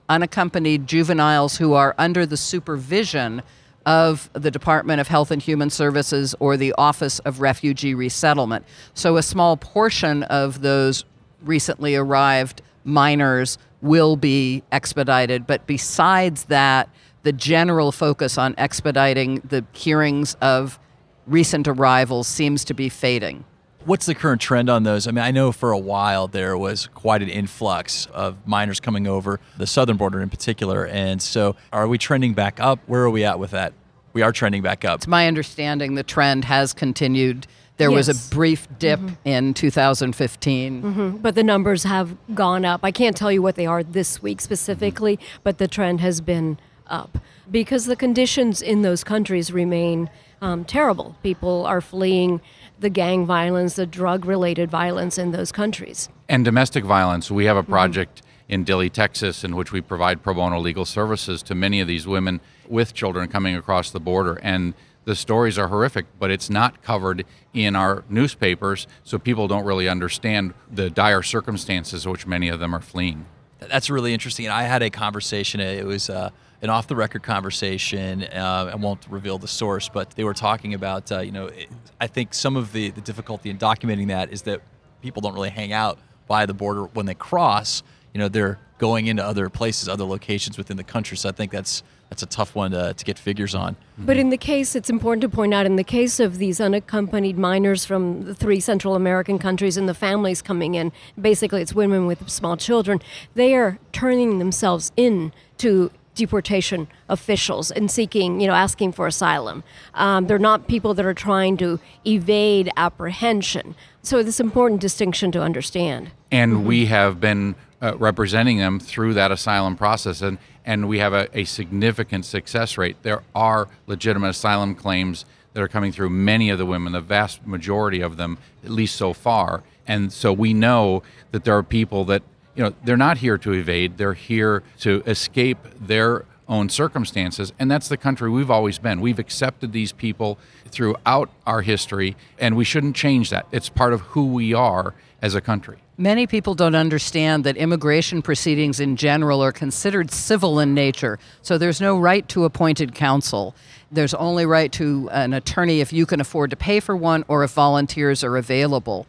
unaccompanied 0.08 0.86
juveniles 0.86 1.56
who 1.56 1.72
are 1.72 1.94
under 1.98 2.26
the 2.26 2.36
supervision 2.36 3.42
of 3.86 4.30
the 4.32 4.50
Department 4.50 5.00
of 5.00 5.08
Health 5.08 5.30
and 5.30 5.40
Human 5.40 5.70
Services 5.70 6.34
or 6.38 6.56
the 6.56 6.74
Office 6.76 7.18
of 7.20 7.40
Refugee 7.40 7.94
Resettlement. 7.94 8.64
So 8.94 9.16
a 9.16 9.22
small 9.22 9.56
portion 9.56 10.22
of 10.24 10.60
those 10.60 11.04
recently 11.42 11.96
arrived 11.96 12.62
minors 12.84 13.58
will 13.82 14.16
be 14.16 14.62
expedited. 14.72 15.46
But 15.46 15.66
besides 15.66 16.44
that, 16.44 16.88
the 17.22 17.32
general 17.32 17.92
focus 17.92 18.38
on 18.38 18.54
expediting 18.58 19.40
the 19.40 19.64
hearings 19.72 20.36
of 20.40 20.78
recent 21.26 21.68
arrivals 21.68 22.26
seems 22.26 22.64
to 22.64 22.74
be 22.74 22.88
fading. 22.88 23.44
What's 23.84 24.06
the 24.06 24.14
current 24.14 24.40
trend 24.40 24.68
on 24.68 24.82
those? 24.82 25.06
I 25.06 25.10
mean, 25.10 25.24
I 25.24 25.30
know 25.30 25.52
for 25.52 25.72
a 25.72 25.78
while 25.78 26.28
there 26.28 26.56
was 26.56 26.86
quite 26.88 27.22
an 27.22 27.28
influx 27.30 28.06
of 28.06 28.36
minors 28.46 28.78
coming 28.78 29.06
over 29.06 29.40
the 29.56 29.66
southern 29.66 29.96
border 29.96 30.20
in 30.20 30.28
particular. 30.28 30.86
And 30.86 31.22
so 31.22 31.56
are 31.72 31.88
we 31.88 31.96
trending 31.96 32.34
back 32.34 32.60
up? 32.60 32.78
Where 32.86 33.02
are 33.02 33.10
we 33.10 33.24
at 33.24 33.38
with 33.38 33.52
that? 33.52 33.72
We 34.12 34.22
are 34.22 34.32
trending 34.32 34.62
back 34.62 34.84
up. 34.84 34.98
It's 34.98 35.06
my 35.06 35.26
understanding 35.26 35.94
the 35.94 36.02
trend 36.02 36.44
has 36.44 36.74
continued. 36.74 37.46
There 37.78 37.90
was 37.90 38.10
a 38.10 38.34
brief 38.34 38.68
dip 38.78 39.00
mm-hmm. 39.00 39.28
in 39.28 39.54
2015. 39.54 40.82
Mm-hmm. 40.82 41.16
But 41.18 41.34
the 41.34 41.42
numbers 41.42 41.84
have 41.84 42.14
gone 42.34 42.66
up. 42.66 42.80
I 42.82 42.90
can't 42.90 43.16
tell 43.16 43.32
you 43.32 43.40
what 43.40 43.54
they 43.54 43.64
are 43.64 43.82
this 43.82 44.20
week 44.20 44.42
specifically, 44.42 45.16
mm-hmm. 45.16 45.40
but 45.44 45.56
the 45.56 45.66
trend 45.66 46.00
has 46.00 46.20
been 46.20 46.58
up 46.90 47.18
because 47.50 47.86
the 47.86 47.96
conditions 47.96 48.60
in 48.62 48.82
those 48.82 49.02
countries 49.04 49.52
remain 49.52 50.10
um, 50.42 50.64
terrible. 50.64 51.16
People 51.22 51.66
are 51.66 51.80
fleeing 51.80 52.40
the 52.78 52.90
gang 52.90 53.26
violence, 53.26 53.74
the 53.74 53.86
drug 53.86 54.24
related 54.24 54.70
violence 54.70 55.18
in 55.18 55.32
those 55.32 55.52
countries. 55.52 56.08
and 56.28 56.44
domestic 56.44 56.84
violence. 56.84 57.30
We 57.30 57.44
have 57.46 57.56
a 57.56 57.62
project 57.62 58.22
in 58.48 58.64
Dilley, 58.64 58.90
Texas, 58.90 59.44
in 59.44 59.54
which 59.54 59.70
we 59.72 59.80
provide 59.80 60.22
pro 60.22 60.34
bono 60.34 60.58
legal 60.58 60.84
services 60.84 61.42
to 61.42 61.54
many 61.54 61.80
of 61.80 61.86
these 61.88 62.06
women 62.06 62.40
with 62.68 62.94
children 62.94 63.28
coming 63.28 63.54
across 63.54 63.90
the 63.90 64.00
border. 64.00 64.40
And 64.42 64.74
the 65.04 65.14
stories 65.14 65.58
are 65.58 65.68
horrific, 65.68 66.06
but 66.18 66.30
it's 66.30 66.50
not 66.50 66.82
covered 66.82 67.24
in 67.52 67.76
our 67.76 68.04
newspapers, 68.08 68.86
so 69.04 69.18
people 69.18 69.48
don't 69.48 69.64
really 69.64 69.88
understand 69.88 70.54
the 70.70 70.90
dire 70.90 71.22
circumstances 71.22 72.04
in 72.04 72.12
which 72.12 72.26
many 72.26 72.48
of 72.48 72.60
them 72.60 72.74
are 72.74 72.80
fleeing. 72.80 73.26
That's 73.60 73.90
really 73.90 74.14
interesting. 74.14 74.48
I 74.48 74.64
had 74.64 74.82
a 74.82 74.90
conversation. 74.90 75.60
It 75.60 75.84
was 75.84 76.10
uh, 76.10 76.30
an 76.62 76.70
off-the-record 76.70 77.22
conversation. 77.22 78.24
Uh, 78.24 78.70
I 78.72 78.76
won't 78.76 79.06
reveal 79.08 79.38
the 79.38 79.48
source, 79.48 79.88
but 79.88 80.10
they 80.10 80.24
were 80.24 80.34
talking 80.34 80.74
about. 80.74 81.10
Uh, 81.10 81.20
you 81.20 81.32
know, 81.32 81.46
it, 81.46 81.68
I 82.00 82.06
think 82.06 82.34
some 82.34 82.56
of 82.56 82.72
the, 82.72 82.90
the 82.90 83.00
difficulty 83.00 83.50
in 83.50 83.58
documenting 83.58 84.08
that 84.08 84.32
is 84.32 84.42
that 84.42 84.60
people 85.02 85.22
don't 85.22 85.34
really 85.34 85.50
hang 85.50 85.72
out 85.72 85.98
by 86.26 86.46
the 86.46 86.54
border 86.54 86.84
when 86.84 87.06
they 87.06 87.14
cross. 87.14 87.82
You 88.12 88.18
know, 88.18 88.28
they're 88.28 88.58
going 88.78 89.06
into 89.06 89.24
other 89.24 89.48
places, 89.48 89.88
other 89.88 90.04
locations 90.04 90.58
within 90.58 90.76
the 90.76 90.84
country. 90.84 91.16
So 91.16 91.28
I 91.28 91.32
think 91.32 91.52
that's 91.52 91.82
that's 92.08 92.24
a 92.24 92.26
tough 92.26 92.56
one 92.56 92.72
to, 92.72 92.92
to 92.92 93.04
get 93.04 93.20
figures 93.20 93.54
on. 93.54 93.76
But 93.96 94.16
in 94.16 94.30
the 94.30 94.36
case, 94.36 94.74
it's 94.74 94.90
important 94.90 95.22
to 95.22 95.28
point 95.28 95.54
out 95.54 95.64
in 95.64 95.76
the 95.76 95.84
case 95.84 96.18
of 96.18 96.38
these 96.38 96.60
unaccompanied 96.60 97.38
minors 97.38 97.84
from 97.84 98.24
the 98.24 98.34
three 98.34 98.58
Central 98.58 98.96
American 98.96 99.38
countries 99.38 99.76
and 99.76 99.88
the 99.88 99.94
families 99.94 100.42
coming 100.42 100.74
in, 100.74 100.90
basically 101.20 101.62
it's 101.62 101.72
women 101.72 102.06
with 102.08 102.28
small 102.28 102.56
children, 102.56 103.00
they 103.34 103.54
are 103.54 103.78
turning 103.92 104.40
themselves 104.40 104.90
in 104.96 105.32
to 105.58 105.92
deportation 106.14 106.88
officials 107.08 107.70
and 107.70 107.90
seeking, 107.90 108.40
you 108.40 108.46
know, 108.46 108.54
asking 108.54 108.92
for 108.92 109.06
asylum. 109.06 109.62
Um, 109.94 110.26
they're 110.26 110.38
not 110.38 110.68
people 110.68 110.94
that 110.94 111.06
are 111.06 111.14
trying 111.14 111.56
to 111.58 111.78
evade 112.06 112.70
apprehension. 112.76 113.74
So 114.02 114.18
it's 114.18 114.40
an 114.40 114.46
important 114.46 114.80
distinction 114.80 115.30
to 115.32 115.42
understand. 115.42 116.10
and 116.30 116.64
we 116.64 116.86
have 116.86 117.20
been 117.20 117.54
uh, 117.82 117.96
representing 117.96 118.58
them 118.58 118.78
through 118.78 119.14
that 119.14 119.30
asylum 119.30 119.76
process 119.76 120.20
and 120.22 120.38
and 120.64 120.88
we 120.88 120.98
have 120.98 121.14
a, 121.14 121.26
a 121.36 121.44
significant 121.44 122.24
success 122.24 122.76
rate 122.78 122.96
there 123.02 123.22
are 123.34 123.68
legitimate 123.86 124.28
asylum 124.28 124.74
claims 124.74 125.24
that 125.54 125.62
are 125.62 125.68
coming 125.68 125.90
through 125.90 126.10
many 126.10 126.50
of 126.50 126.58
the 126.58 126.66
women 126.66 126.92
the 126.92 127.00
vast 127.00 127.46
majority 127.46 128.00
of 128.00 128.16
them 128.16 128.36
at 128.64 128.70
least 128.70 128.96
so 128.96 129.12
far 129.12 129.62
and 129.86 130.12
so 130.12 130.32
we 130.32 130.52
know 130.52 131.02
that 131.32 131.44
there 131.44 131.56
are 131.56 131.62
people 131.62 132.04
that 132.04 132.22
you 132.54 132.62
know 132.62 132.74
they're 132.84 132.96
not 132.96 133.18
here 133.18 133.38
to 133.38 133.52
evade 133.52 133.96
they're 133.98 134.14
here 134.14 134.62
to 134.78 135.02
escape 135.06 135.58
their 135.80 136.24
own 136.48 136.68
circumstances 136.68 137.52
and 137.58 137.70
that's 137.70 137.88
the 137.88 137.96
country 137.96 138.28
we've 138.28 138.50
always 138.50 138.78
been 138.78 139.00
we've 139.00 139.18
accepted 139.18 139.72
these 139.72 139.92
people 139.92 140.38
throughout 140.66 141.30
our 141.46 141.62
history 141.62 142.16
and 142.38 142.56
we 142.56 142.64
shouldn't 142.64 142.96
change 142.96 143.30
that 143.30 143.46
it's 143.52 143.68
part 143.68 143.92
of 143.92 144.00
who 144.00 144.26
we 144.26 144.52
are 144.52 144.94
as 145.22 145.34
a 145.34 145.40
country 145.40 145.78
Many 146.00 146.26
people 146.26 146.54
don't 146.54 146.76
understand 146.76 147.44
that 147.44 147.58
immigration 147.58 148.22
proceedings 148.22 148.80
in 148.80 148.96
general 148.96 149.44
are 149.44 149.52
considered 149.52 150.10
civil 150.10 150.58
in 150.58 150.72
nature. 150.72 151.18
So 151.42 151.58
there's 151.58 151.78
no 151.78 151.98
right 151.98 152.26
to 152.30 152.46
appointed 152.46 152.94
counsel. 152.94 153.54
There's 153.92 154.14
only 154.14 154.46
right 154.46 154.72
to 154.72 155.10
an 155.12 155.34
attorney 155.34 155.82
if 155.82 155.92
you 155.92 156.06
can 156.06 156.18
afford 156.18 156.48
to 156.52 156.56
pay 156.56 156.80
for 156.80 156.96
one 156.96 157.22
or 157.28 157.44
if 157.44 157.50
volunteers 157.50 158.24
are 158.24 158.38
available. 158.38 159.06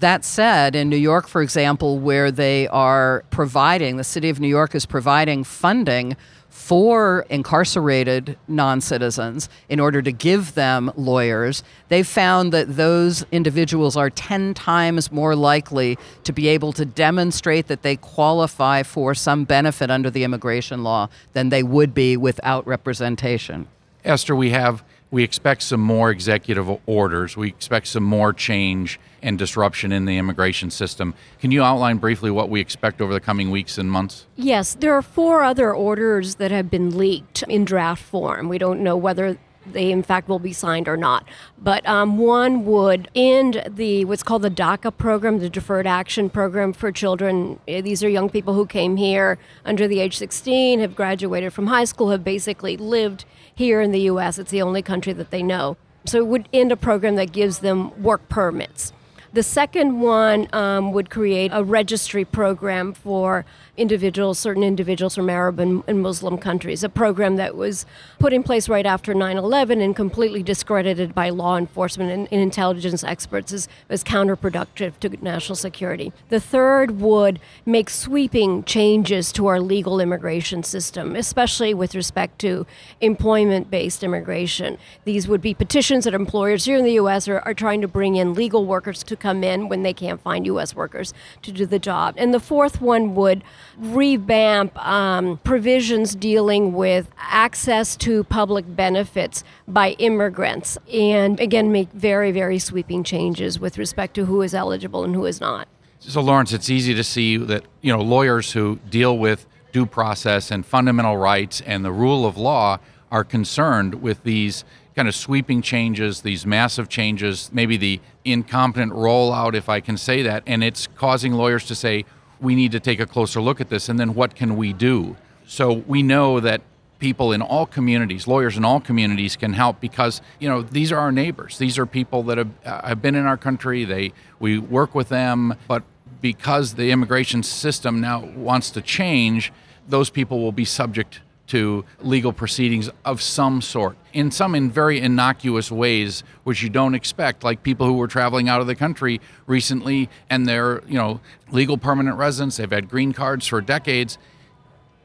That 0.00 0.24
said, 0.24 0.74
in 0.74 0.88
New 0.88 0.96
York, 0.96 1.28
for 1.28 1.42
example, 1.42 1.98
where 1.98 2.30
they 2.30 2.66
are 2.68 3.22
providing, 3.30 3.98
the 3.98 4.04
city 4.04 4.30
of 4.30 4.40
New 4.40 4.48
York 4.48 4.74
is 4.74 4.86
providing 4.86 5.44
funding 5.44 6.16
for 6.48 7.26
incarcerated 7.28 8.38
non 8.48 8.80
citizens 8.80 9.48
in 9.68 9.78
order 9.78 10.00
to 10.00 10.10
give 10.10 10.54
them 10.54 10.90
lawyers, 10.96 11.62
they've 11.88 12.06
found 12.06 12.52
that 12.52 12.76
those 12.76 13.24
individuals 13.30 13.96
are 13.96 14.10
10 14.10 14.54
times 14.54 15.12
more 15.12 15.36
likely 15.36 15.98
to 16.24 16.32
be 16.32 16.48
able 16.48 16.72
to 16.72 16.84
demonstrate 16.84 17.68
that 17.68 17.82
they 17.82 17.96
qualify 17.96 18.82
for 18.82 19.14
some 19.14 19.44
benefit 19.44 19.90
under 19.90 20.10
the 20.10 20.24
immigration 20.24 20.82
law 20.82 21.08
than 21.34 21.50
they 21.50 21.62
would 21.62 21.94
be 21.94 22.16
without 22.16 22.66
representation. 22.66 23.68
Esther, 24.04 24.34
we 24.34 24.50
have 24.50 24.82
we 25.10 25.24
expect 25.24 25.62
some 25.62 25.80
more 25.80 26.10
executive 26.10 26.68
orders. 26.86 27.36
We 27.36 27.48
expect 27.48 27.88
some 27.88 28.04
more 28.04 28.32
change 28.32 29.00
and 29.22 29.38
disruption 29.38 29.92
in 29.92 30.04
the 30.04 30.16
immigration 30.18 30.70
system. 30.70 31.14
Can 31.40 31.50
you 31.50 31.62
outline 31.62 31.98
briefly 31.98 32.30
what 32.30 32.48
we 32.48 32.60
expect 32.60 33.00
over 33.00 33.12
the 33.12 33.20
coming 33.20 33.50
weeks 33.50 33.76
and 33.76 33.90
months? 33.90 34.26
Yes, 34.36 34.74
there 34.74 34.94
are 34.94 35.02
four 35.02 35.42
other 35.42 35.74
orders 35.74 36.36
that 36.36 36.50
have 36.50 36.70
been 36.70 36.96
leaked 36.96 37.42
in 37.44 37.64
draft 37.64 38.02
form. 38.02 38.48
We 38.48 38.58
don't 38.58 38.80
know 38.80 38.96
whether 38.96 39.36
they 39.66 39.92
in 39.92 40.02
fact 40.02 40.28
will 40.28 40.38
be 40.38 40.52
signed 40.52 40.88
or 40.88 40.96
not. 40.96 41.26
But 41.58 41.86
um, 41.86 42.16
one 42.16 42.64
would 42.64 43.10
end 43.14 43.62
the 43.68 44.04
what's 44.04 44.22
called 44.22 44.42
the 44.42 44.50
DACA 44.50 44.96
program, 44.96 45.38
the 45.38 45.50
Deferred 45.50 45.86
Action 45.86 46.30
Program 46.30 46.72
for 46.72 46.90
Children. 46.90 47.58
These 47.66 48.02
are 48.02 48.08
young 48.08 48.30
people 48.30 48.54
who 48.54 48.66
came 48.66 48.96
here 48.96 49.38
under 49.64 49.86
the 49.86 50.00
age 50.00 50.16
16, 50.16 50.80
have 50.80 50.94
graduated 50.94 51.52
from 51.52 51.66
high 51.66 51.84
school, 51.84 52.10
have 52.10 52.24
basically 52.24 52.76
lived 52.76 53.24
here 53.54 53.80
in 53.80 53.92
the 53.92 54.00
U.S. 54.02 54.38
It's 54.38 54.50
the 54.50 54.62
only 54.62 54.82
country 54.82 55.12
that 55.12 55.30
they 55.30 55.42
know. 55.42 55.76
So 56.06 56.18
it 56.18 56.26
would 56.26 56.48
end 56.52 56.72
a 56.72 56.76
program 56.76 57.16
that 57.16 57.32
gives 57.32 57.58
them 57.58 58.02
work 58.02 58.28
permits. 58.28 58.92
The 59.32 59.44
second 59.44 60.00
one 60.00 60.48
um, 60.52 60.90
would 60.92 61.08
create 61.08 61.52
a 61.54 61.62
registry 61.62 62.24
program 62.24 62.92
for 62.92 63.44
individuals, 63.76 64.40
certain 64.40 64.64
individuals 64.64 65.14
from 65.14 65.30
Arab 65.30 65.60
and, 65.60 65.84
and 65.86 66.02
Muslim 66.02 66.36
countries, 66.36 66.82
a 66.82 66.88
program 66.88 67.36
that 67.36 67.54
was 67.54 67.86
put 68.18 68.32
in 68.32 68.42
place 68.42 68.68
right 68.68 68.84
after 68.84 69.14
9 69.14 69.38
11 69.38 69.80
and 69.80 69.94
completely 69.94 70.42
discredited 70.42 71.14
by 71.14 71.30
law 71.30 71.56
enforcement 71.56 72.10
and, 72.10 72.28
and 72.32 72.40
intelligence 72.40 73.04
experts 73.04 73.52
as, 73.52 73.68
as 73.88 74.02
counterproductive 74.02 74.98
to 74.98 75.08
national 75.24 75.54
security. 75.54 76.12
The 76.28 76.40
third 76.40 77.00
would 77.00 77.38
make 77.64 77.88
sweeping 77.88 78.64
changes 78.64 79.30
to 79.32 79.46
our 79.46 79.60
legal 79.60 80.00
immigration 80.00 80.64
system, 80.64 81.14
especially 81.14 81.72
with 81.72 81.94
respect 81.94 82.40
to 82.40 82.66
employment 83.00 83.70
based 83.70 84.02
immigration. 84.02 84.76
These 85.04 85.28
would 85.28 85.40
be 85.40 85.54
petitions 85.54 86.04
that 86.04 86.14
employers 86.14 86.64
here 86.64 86.76
in 86.76 86.84
the 86.84 86.94
U.S. 86.94 87.28
Are, 87.28 87.38
are 87.40 87.54
trying 87.54 87.80
to 87.80 87.88
bring 87.88 88.16
in 88.16 88.34
legal 88.34 88.66
workers 88.66 89.04
to 89.04 89.19
come 89.20 89.44
in 89.44 89.68
when 89.68 89.82
they 89.82 89.92
can't 89.92 90.20
find 90.20 90.46
U.S. 90.46 90.74
workers 90.74 91.14
to 91.42 91.52
do 91.52 91.66
the 91.66 91.78
job. 91.78 92.14
And 92.16 92.34
the 92.34 92.40
fourth 92.40 92.80
one 92.80 93.14
would 93.14 93.44
revamp 93.78 94.76
um, 94.84 95.38
provisions 95.44 96.14
dealing 96.14 96.72
with 96.72 97.10
access 97.18 97.96
to 97.98 98.24
public 98.24 98.64
benefits 98.74 99.44
by 99.68 99.90
immigrants 99.92 100.78
and 100.92 101.38
again 101.40 101.70
make 101.70 101.90
very, 101.92 102.32
very 102.32 102.58
sweeping 102.58 103.04
changes 103.04 103.60
with 103.60 103.78
respect 103.78 104.14
to 104.14 104.26
who 104.26 104.42
is 104.42 104.54
eligible 104.54 105.04
and 105.04 105.14
who 105.14 105.26
is 105.26 105.40
not. 105.40 105.68
So, 106.00 106.22
Laurence, 106.22 106.52
it's 106.52 106.70
easy 106.70 106.94
to 106.94 107.04
see 107.04 107.36
that 107.36 107.64
you 107.82 107.92
know 107.92 108.00
lawyers 108.00 108.52
who 108.52 108.78
deal 108.88 109.18
with 109.18 109.46
due 109.72 109.86
process 109.86 110.50
and 110.50 110.64
fundamental 110.64 111.16
rights 111.16 111.60
and 111.60 111.84
the 111.84 111.92
rule 111.92 112.26
of 112.26 112.36
law 112.36 112.78
are 113.10 113.24
concerned 113.24 114.02
with 114.02 114.22
these 114.22 114.64
kind 115.00 115.08
of 115.08 115.14
sweeping 115.14 115.62
changes, 115.62 116.20
these 116.20 116.44
massive 116.44 116.86
changes, 116.86 117.48
maybe 117.54 117.78
the 117.78 117.98
incompetent 118.26 118.92
rollout, 118.92 119.54
if 119.54 119.66
I 119.66 119.80
can 119.80 119.96
say 119.96 120.20
that, 120.20 120.42
and 120.46 120.62
it's 120.62 120.88
causing 120.88 121.32
lawyers 121.32 121.64
to 121.68 121.74
say, 121.74 122.04
we 122.38 122.54
need 122.54 122.70
to 122.72 122.80
take 122.80 123.00
a 123.00 123.06
closer 123.06 123.40
look 123.40 123.62
at 123.62 123.70
this, 123.70 123.88
and 123.88 123.98
then 123.98 124.14
what 124.14 124.34
can 124.34 124.58
we 124.58 124.74
do? 124.74 125.16
So 125.46 125.72
we 125.72 126.02
know 126.02 126.38
that 126.40 126.60
people 126.98 127.32
in 127.32 127.40
all 127.40 127.64
communities, 127.64 128.26
lawyers 128.26 128.58
in 128.58 128.64
all 128.66 128.78
communities, 128.78 129.36
can 129.36 129.54
help 129.54 129.80
because 129.80 130.20
you 130.38 130.50
know 130.50 130.60
these 130.60 130.92
are 130.92 130.98
our 130.98 131.12
neighbors. 131.12 131.56
These 131.56 131.78
are 131.78 131.86
people 131.86 132.22
that 132.24 132.36
have, 132.36 132.50
uh, 132.66 132.88
have 132.88 133.00
been 133.00 133.14
in 133.14 133.24
our 133.24 133.38
country. 133.38 133.86
They 133.86 134.12
we 134.38 134.58
work 134.58 134.94
with 134.94 135.08
them, 135.08 135.54
but 135.66 135.82
because 136.20 136.74
the 136.74 136.90
immigration 136.90 137.42
system 137.42 138.02
now 138.02 138.20
wants 138.20 138.68
to 138.72 138.82
change, 138.82 139.50
those 139.88 140.10
people 140.10 140.40
will 140.40 140.52
be 140.52 140.66
subject 140.66 141.20
to 141.50 141.84
legal 142.00 142.32
proceedings 142.32 142.88
of 143.04 143.20
some 143.20 143.60
sort, 143.60 143.96
in 144.12 144.30
some 144.30 144.54
in 144.54 144.70
very 144.70 145.00
innocuous 145.00 145.70
ways, 145.70 146.22
which 146.44 146.62
you 146.62 146.70
don't 146.70 146.94
expect, 146.94 147.42
like 147.42 147.62
people 147.64 147.86
who 147.86 147.94
were 147.94 148.06
traveling 148.06 148.48
out 148.48 148.60
of 148.60 148.68
the 148.68 148.74
country 148.76 149.20
recently 149.46 150.08
and 150.28 150.46
they're, 150.46 150.80
you 150.86 150.94
know, 150.94 151.20
legal 151.50 151.76
permanent 151.76 152.16
residents, 152.16 152.56
they've 152.56 152.70
had 152.70 152.88
green 152.88 153.12
cards 153.12 153.48
for 153.48 153.60
decades, 153.60 154.16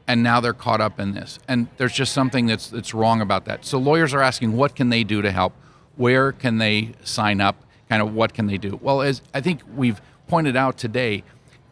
and 0.06 0.22
now 0.22 0.38
they're 0.38 0.52
caught 0.52 0.80
up 0.80 1.00
in 1.00 1.14
this. 1.14 1.40
And 1.48 1.66
there's 1.78 1.92
just 1.92 2.12
something 2.12 2.46
that's 2.46 2.70
that's 2.70 2.94
wrong 2.94 3.20
about 3.20 3.44
that. 3.46 3.64
So 3.64 3.78
lawyers 3.78 4.14
are 4.14 4.22
asking 4.22 4.56
what 4.56 4.76
can 4.76 4.88
they 4.88 5.02
do 5.02 5.22
to 5.22 5.32
help? 5.32 5.52
Where 5.96 6.30
can 6.30 6.58
they 6.58 6.92
sign 7.02 7.40
up? 7.40 7.56
Kind 7.88 8.02
of 8.02 8.14
what 8.14 8.34
can 8.34 8.46
they 8.46 8.58
do? 8.58 8.78
Well, 8.80 9.02
as 9.02 9.20
I 9.34 9.40
think 9.40 9.62
we've 9.74 10.00
pointed 10.28 10.54
out 10.56 10.78
today, 10.78 11.24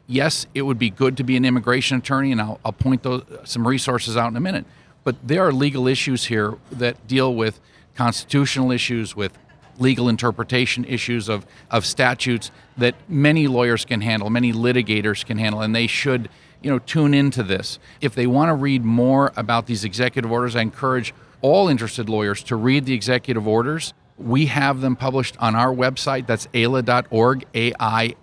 yes, 0.07 0.47
it 0.55 0.63
would 0.63 0.79
be 0.79 0.91
good 0.91 1.17
to 1.17 1.25
be 1.25 1.37
an 1.37 1.45
immigration 1.45 1.99
attorney, 1.99 2.33
and 2.33 2.41
I'll, 2.41 2.61
I'll 2.65 2.73
point 2.73 3.03
those, 3.03 3.25
some 3.45 3.67
resources 3.67 4.17
out 4.17 4.31
in 4.31 4.37
a 4.37 4.41
minute. 4.41 4.65
But 5.03 5.17
there 5.27 5.47
are 5.47 5.53
legal 5.53 5.87
issues 5.87 6.27
here 6.27 6.57
that 6.73 7.07
deal 7.07 7.35
with 7.35 7.61
constitutional 7.95 8.71
issues, 8.71 9.15
with 9.15 9.39
legal 9.79 10.09
interpretation 10.09 10.85
issues 10.85 11.29
of, 11.29 11.47
of 11.71 11.85
statutes 11.85 12.51
that 12.77 12.95
many 13.09 13.47
lawyers 13.47 13.85
can 13.85 14.01
handle, 14.01 14.31
many 14.31 14.53
litigators 14.53 15.25
can 15.25 15.39
handle, 15.39 15.61
and 15.61 15.75
they 15.75 15.87
should 15.87 16.29
you 16.63 16.71
know 16.71 16.79
tune 16.81 17.15
into 17.15 17.43
this. 17.43 17.79
If 18.01 18.15
they 18.15 18.27
want 18.27 18.49
to 18.49 18.55
read 18.55 18.85
more 18.85 19.33
about 19.37 19.67
these 19.67 19.85
executive 19.85 20.33
orders, 20.33 20.57
I 20.57 20.63
encourage 20.63 21.13
all 21.43 21.69
interested 21.69 22.09
lawyers 22.09 22.43
to 22.45 22.57
read 22.57 22.87
the 22.87 22.95
executive 22.95 23.47
orders. 23.47 23.93
We 24.17 24.47
have 24.47 24.81
them 24.81 24.97
published 24.97 25.37
on 25.39 25.55
our 25.55 25.75
website. 25.75 26.27
That's 26.27 26.49
aila.org, 26.55 27.45
A-I-L-A.org. 27.55 28.17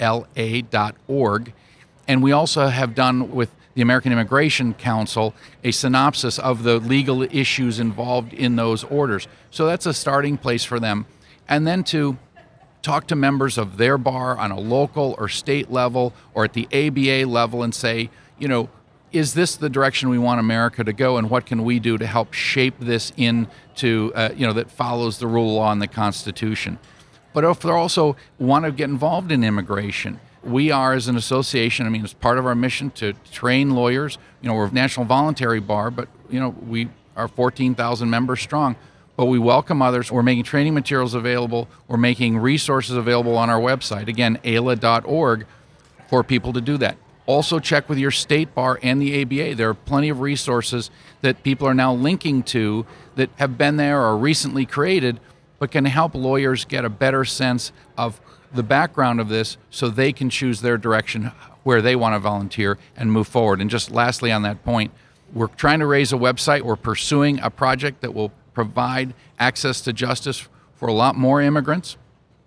And 2.08 2.22
we 2.22 2.32
also 2.32 2.68
have 2.68 2.96
done 2.96 3.32
with 3.32 3.52
the 3.74 3.82
American 3.82 4.12
Immigration 4.12 4.74
Council 4.74 5.34
a 5.64 5.72
synopsis 5.72 6.38
of 6.40 6.64
the 6.64 6.80
legal 6.80 7.24
issues 7.24 7.80
involved 7.80 8.34
in 8.34 8.56
those 8.56 8.84
orders. 8.84 9.28
So 9.50 9.66
that's 9.66 9.86
a 9.86 9.94
starting 9.94 10.38
place 10.38 10.64
for 10.64 10.80
them. 10.80 11.06
And 11.48 11.66
then 11.66 11.84
to 11.86 12.18
talk 12.82 13.08
to 13.08 13.16
members 13.16 13.58
of 13.58 13.78
their 13.78 13.98
bar 13.98 14.38
on 14.38 14.52
a 14.52 14.60
local 14.60 15.16
or 15.18 15.30
state 15.30 15.72
level 15.72 16.14
or 16.34 16.46
at 16.46 16.54
the 16.54 16.66
ABA 16.74 17.30
level 17.30 17.64
and 17.64 17.74
say, 17.74 18.10
you 18.40 18.48
know, 18.48 18.70
is 19.12 19.34
this 19.34 19.56
the 19.56 19.70
direction 19.70 20.10
we 20.10 20.18
want 20.18 20.40
America 20.40 20.84
to 20.84 20.94
go, 20.94 21.18
and 21.18 21.30
what 21.30 21.46
can 21.46 21.66
we 21.66 21.80
do 21.80 21.98
to 21.98 22.08
help 22.08 22.34
shape 22.34 22.76
this 22.80 23.12
into, 23.18 24.12
uh, 24.16 24.30
you 24.36 24.48
know, 24.48 24.54
that 24.54 24.72
follows 24.72 25.18
the 25.18 25.28
rule 25.28 25.50
of 25.50 25.56
law 25.56 25.72
and 25.72 25.82
the 25.82 25.88
Constitution? 25.88 26.80
But 27.34 27.44
if 27.44 27.60
they 27.60 27.70
also 27.70 28.16
want 28.40 28.66
to 28.66 28.72
get 28.72 28.90
involved 28.90 29.32
in 29.32 29.44
immigration, 29.44 30.20
we 30.44 30.72
are 30.72 30.94
as 30.94 31.08
an 31.08 31.16
association. 31.16 31.86
I 31.86 31.90
mean, 31.90 32.04
it's 32.04 32.14
part 32.14 32.38
of 32.38 32.46
our 32.46 32.56
mission 32.56 32.92
to 32.92 33.14
train 33.32 33.72
lawyers. 33.72 34.18
You 34.42 34.50
know, 34.50 34.56
we're 34.56 34.68
a 34.68 34.72
national 34.72 35.06
voluntary 35.06 35.60
bar, 35.60 35.92
but 35.92 36.08
you 36.30 36.40
know, 36.40 36.50
we 36.68 36.90
are 37.16 37.28
14,000 37.28 38.10
members 38.10 38.42
strong. 38.42 38.76
But 39.18 39.26
we 39.26 39.38
welcome 39.38 39.82
others. 39.82 40.12
We're 40.12 40.24
making 40.24 40.46
training 40.46 40.74
materials 40.74 41.14
available. 41.14 41.68
We're 41.88 41.98
making 41.98 42.38
resources 42.38 42.96
available 42.96 43.38
on 43.38 43.50
our 43.50 43.60
website. 43.60 44.08
Again, 44.08 44.40
aila.org 44.44 45.46
for 46.08 46.24
people 46.24 46.54
to 46.54 46.62
do 46.62 46.78
that. 46.78 46.98
Also, 47.28 47.60
check 47.60 47.88
with 47.88 47.98
your 47.98 48.10
state 48.10 48.56
bar 48.56 48.80
and 48.82 49.02
the 49.02 49.22
ABA. 49.22 49.56
There 49.56 49.70
are 49.70 49.76
plenty 49.76 50.10
of 50.10 50.22
resources 50.22 50.90
that 51.22 51.44
people 51.44 51.68
are 51.68 51.74
now 51.74 51.94
linking 51.94 52.42
to 52.44 52.86
that 53.16 53.30
have 53.36 53.58
been 53.58 53.78
there 53.78 54.02
or 54.02 54.18
recently 54.18 54.66
created, 54.66 55.20
but 55.60 55.72
can 55.72 55.86
help 55.86 56.16
lawyers 56.16 56.66
get 56.66 56.84
a 56.84 56.90
better 56.90 57.24
sense 57.24 57.72
of 57.98 58.20
the 58.54 58.64
background 58.64 59.20
of 59.20 59.30
this 59.30 59.58
so 59.70 59.90
they 59.90 60.12
can 60.12 60.30
choose 60.30 60.62
their 60.62 60.78
direction 60.78 61.32
where 61.64 61.82
they 61.82 61.96
want 61.96 62.16
to 62.16 62.20
volunteer 62.20 62.78
and 62.96 63.12
move 63.12 63.28
forward. 63.28 63.62
And 63.62 63.70
just 63.70 63.92
lastly, 63.92 64.32
on 64.32 64.42
that 64.44 64.64
point, 64.64 64.92
we're 65.34 65.48
trying 65.48 65.80
to 65.80 65.86
raise 65.86 66.12
a 66.12 66.18
website. 66.18 66.62
We're 66.62 66.76
pursuing 66.76 67.40
a 67.40 67.50
project 67.50 68.02
that 68.02 68.14
will 68.14 68.32
provide 68.54 69.14
access 69.40 69.82
to 69.82 69.94
justice 69.94 70.48
for 70.76 70.88
a 70.88 70.94
lot 70.94 71.16
more 71.16 71.42
immigrants. 71.42 71.98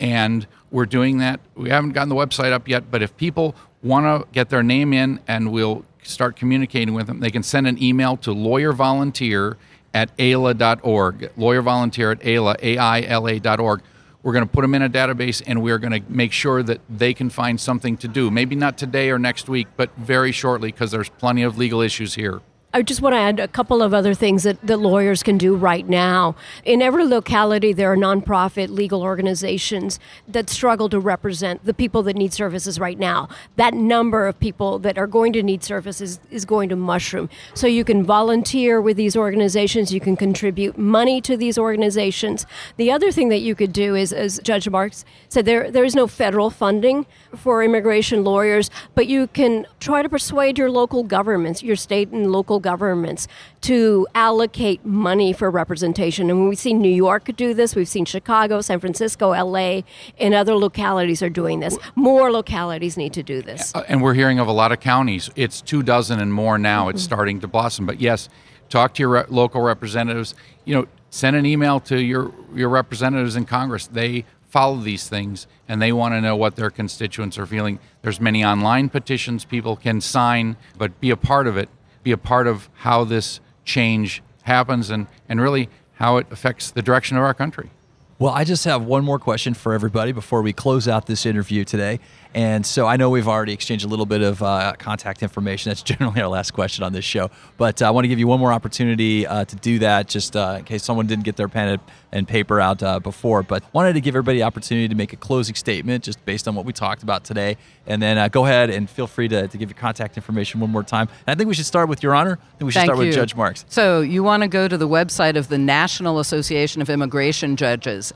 And 0.00 0.46
we're 0.70 0.86
doing 0.86 1.18
that. 1.18 1.40
We 1.54 1.70
haven't 1.70 1.92
gotten 1.92 2.08
the 2.08 2.14
website 2.14 2.52
up 2.52 2.68
yet, 2.68 2.90
but 2.90 3.00
if 3.00 3.16
people 3.16 3.54
want 3.82 4.04
to 4.04 4.28
get 4.32 4.50
their 4.50 4.62
name 4.62 4.92
in 4.92 5.20
and 5.28 5.52
we'll 5.52 5.84
start 6.02 6.36
communicating 6.36 6.94
with 6.94 7.06
them, 7.06 7.20
they 7.20 7.30
can 7.30 7.42
send 7.42 7.66
an 7.66 7.82
email 7.82 8.16
to 8.18 8.30
lawyervolunteer 8.30 9.56
at 9.94 10.10
aila.org. 10.18 11.30
Lawyervolunteer 11.38 12.16
at 12.16 12.26
aila, 12.26 12.56
A-I-L-A.org. 12.60 13.82
We're 14.24 14.32
going 14.32 14.46
to 14.46 14.50
put 14.50 14.62
them 14.62 14.74
in 14.74 14.80
a 14.80 14.88
database 14.88 15.42
and 15.46 15.62
we're 15.62 15.78
going 15.78 15.92
to 15.92 16.10
make 16.10 16.32
sure 16.32 16.62
that 16.62 16.80
they 16.88 17.12
can 17.12 17.28
find 17.28 17.60
something 17.60 17.98
to 17.98 18.08
do. 18.08 18.30
Maybe 18.30 18.56
not 18.56 18.78
today 18.78 19.10
or 19.10 19.18
next 19.18 19.50
week, 19.50 19.68
but 19.76 19.94
very 19.98 20.32
shortly 20.32 20.72
because 20.72 20.90
there's 20.90 21.10
plenty 21.10 21.42
of 21.42 21.58
legal 21.58 21.82
issues 21.82 22.14
here. 22.14 22.40
I 22.74 22.82
just 22.82 23.00
want 23.00 23.12
to 23.12 23.18
add 23.18 23.38
a 23.38 23.46
couple 23.46 23.84
of 23.84 23.94
other 23.94 24.14
things 24.14 24.42
that, 24.42 24.60
that 24.66 24.78
lawyers 24.78 25.22
can 25.22 25.38
do 25.38 25.54
right 25.54 25.88
now. 25.88 26.34
In 26.64 26.82
every 26.82 27.04
locality, 27.04 27.72
there 27.72 27.92
are 27.92 27.96
nonprofit 27.96 28.68
legal 28.68 29.00
organizations 29.00 30.00
that 30.26 30.50
struggle 30.50 30.88
to 30.88 30.98
represent 30.98 31.64
the 31.64 31.72
people 31.72 32.02
that 32.02 32.16
need 32.16 32.32
services 32.32 32.80
right 32.80 32.98
now. 32.98 33.28
That 33.54 33.74
number 33.74 34.26
of 34.26 34.40
people 34.40 34.80
that 34.80 34.98
are 34.98 35.06
going 35.06 35.32
to 35.34 35.42
need 35.44 35.62
services 35.62 36.18
is 36.32 36.44
going 36.44 36.68
to 36.70 36.74
mushroom. 36.74 37.30
So 37.54 37.68
you 37.68 37.84
can 37.84 38.02
volunteer 38.02 38.80
with 38.80 38.96
these 38.96 39.14
organizations, 39.14 39.94
you 39.94 40.00
can 40.00 40.16
contribute 40.16 40.76
money 40.76 41.20
to 41.20 41.36
these 41.36 41.56
organizations. 41.56 42.44
The 42.76 42.90
other 42.90 43.12
thing 43.12 43.28
that 43.28 43.38
you 43.38 43.54
could 43.54 43.72
do 43.72 43.94
is, 43.94 44.12
as 44.12 44.40
Judge 44.42 44.68
Marks 44.68 45.04
said, 45.28 45.44
there, 45.44 45.70
there 45.70 45.84
is 45.84 45.94
no 45.94 46.08
federal 46.08 46.50
funding 46.50 47.06
for 47.36 47.62
immigration 47.62 48.24
lawyers, 48.24 48.68
but 48.96 49.06
you 49.06 49.28
can 49.28 49.64
try 49.78 50.02
to 50.02 50.08
persuade 50.08 50.58
your 50.58 50.72
local 50.72 51.04
governments, 51.04 51.62
your 51.62 51.76
state 51.76 52.08
and 52.08 52.32
local 52.32 52.63
governments 52.64 53.28
to 53.60 54.08
allocate 54.14 54.84
money 54.84 55.32
for 55.32 55.50
representation. 55.50 56.30
And 56.30 56.48
we've 56.48 56.58
seen 56.58 56.80
New 56.80 56.88
York 57.06 57.30
do 57.36 57.54
this, 57.54 57.76
we've 57.76 57.88
seen 57.88 58.06
Chicago, 58.06 58.60
San 58.62 58.80
Francisco, 58.80 59.30
LA, 59.30 59.82
and 60.18 60.34
other 60.34 60.56
localities 60.56 61.22
are 61.22 61.28
doing 61.30 61.60
this. 61.60 61.78
More 61.94 62.32
localities 62.32 62.96
need 62.96 63.12
to 63.12 63.22
do 63.22 63.42
this. 63.42 63.72
Uh, 63.74 63.84
and 63.86 64.02
we're 64.02 64.14
hearing 64.14 64.38
of 64.38 64.48
a 64.48 64.52
lot 64.52 64.72
of 64.72 64.80
counties. 64.80 65.30
It's 65.36 65.60
two 65.60 65.82
dozen 65.82 66.18
and 66.18 66.32
more 66.32 66.58
now. 66.58 66.88
It's 66.88 67.02
starting 67.02 67.40
to 67.40 67.46
blossom. 67.46 67.84
But 67.86 68.00
yes, 68.00 68.30
talk 68.70 68.94
to 68.94 69.02
your 69.02 69.10
re- 69.10 69.24
local 69.28 69.60
representatives. 69.60 70.34
You 70.64 70.74
know, 70.74 70.86
send 71.10 71.36
an 71.36 71.44
email 71.44 71.78
to 71.80 72.00
your 72.00 72.32
your 72.54 72.70
representatives 72.70 73.36
in 73.36 73.44
Congress. 73.44 73.86
They 73.86 74.24
follow 74.48 74.76
these 74.76 75.08
things 75.08 75.46
and 75.68 75.82
they 75.82 75.92
want 75.92 76.14
to 76.14 76.20
know 76.20 76.36
what 76.36 76.54
their 76.54 76.70
constituents 76.70 77.36
are 77.38 77.46
feeling. 77.46 77.78
There's 78.02 78.20
many 78.20 78.44
online 78.44 78.88
petitions 78.88 79.44
people 79.44 79.74
can 79.74 80.00
sign, 80.00 80.56
but 80.78 81.00
be 81.00 81.10
a 81.10 81.16
part 81.16 81.48
of 81.48 81.56
it 81.56 81.68
be 82.04 82.12
a 82.12 82.16
part 82.16 82.46
of 82.46 82.68
how 82.74 83.02
this 83.04 83.40
change 83.64 84.22
happens 84.42 84.90
and, 84.90 85.06
and 85.28 85.40
really 85.40 85.68
how 85.94 86.18
it 86.18 86.26
affects 86.30 86.70
the 86.70 86.82
direction 86.82 87.16
of 87.16 87.22
our 87.22 87.34
country. 87.34 87.70
Well, 88.18 88.32
I 88.32 88.44
just 88.44 88.64
have 88.64 88.84
one 88.84 89.04
more 89.04 89.18
question 89.18 89.54
for 89.54 89.72
everybody 89.72 90.12
before 90.12 90.40
we 90.40 90.52
close 90.52 90.86
out 90.86 91.06
this 91.06 91.26
interview 91.26 91.64
today. 91.64 91.98
And 92.34 92.66
so 92.66 92.86
I 92.86 92.96
know 92.96 93.10
we've 93.10 93.28
already 93.28 93.52
exchanged 93.52 93.84
a 93.84 93.88
little 93.88 94.06
bit 94.06 94.20
of 94.20 94.42
uh, 94.42 94.74
contact 94.78 95.22
information. 95.22 95.70
That's 95.70 95.82
generally 95.94 96.20
our 96.20 96.28
last 96.28 96.52
question 96.52 96.84
on 96.84 96.92
this 96.92 97.04
show. 97.04 97.30
But 97.56 97.80
uh, 97.80 97.86
I 97.86 97.90
want 97.90 98.04
to 98.04 98.08
give 98.08 98.18
you 98.18 98.26
one 98.26 98.40
more 98.40 98.52
opportunity 98.52 99.26
uh, 99.26 99.44
to 99.44 99.56
do 99.56 99.78
that, 99.78 100.08
just 100.08 100.36
uh, 100.36 100.56
in 100.58 100.64
case 100.64 100.82
someone 100.82 101.06
didn't 101.06 101.24
get 101.24 101.36
their 101.36 101.48
pen 101.48 101.78
and 102.10 102.26
paper 102.26 102.60
out 102.60 102.82
uh, 102.82 102.98
before. 102.98 103.42
But 103.42 103.62
wanted 103.72 103.92
to 103.92 104.00
give 104.00 104.16
everybody 104.16 104.38
the 104.38 104.44
opportunity 104.44 104.88
to 104.88 104.94
make 104.94 105.12
a 105.12 105.16
closing 105.16 105.54
statement 105.54 106.04
just 106.04 106.24
based 106.24 106.48
on 106.48 106.54
what 106.56 106.64
we 106.64 106.72
talked 106.72 107.04
about 107.04 107.24
today. 107.24 107.56
And 107.86 108.02
then 108.02 108.18
uh, 108.18 108.28
go 108.28 108.44
ahead 108.46 108.70
and 108.70 108.90
feel 108.90 109.06
free 109.06 109.28
to, 109.28 109.46
to 109.46 109.58
give 109.58 109.70
your 109.70 109.78
contact 109.78 110.16
information 110.16 110.58
one 110.58 110.70
more 110.70 110.82
time. 110.82 111.08
And 111.26 111.34
I 111.34 111.38
think 111.38 111.46
we 111.48 111.54
should 111.54 111.66
start 111.66 111.88
with 111.88 112.02
Your 112.02 112.14
Honor. 112.14 112.38
I 112.40 112.58
think 112.58 112.66
we 112.66 112.72
should 112.72 112.80
Thank 112.80 112.88
start 112.88 112.98
you. 112.98 113.06
with 113.06 113.14
Judge 113.14 113.36
Marks. 113.36 113.64
So 113.68 114.00
you 114.00 114.24
want 114.24 114.42
to 114.42 114.48
go 114.48 114.66
to 114.66 114.76
the 114.76 114.88
website 114.88 115.36
of 115.36 115.48
the 115.48 115.58
National 115.58 116.18
Association 116.18 116.82
of 116.82 116.90
Immigration 116.90 117.56
Judges, 117.56 118.12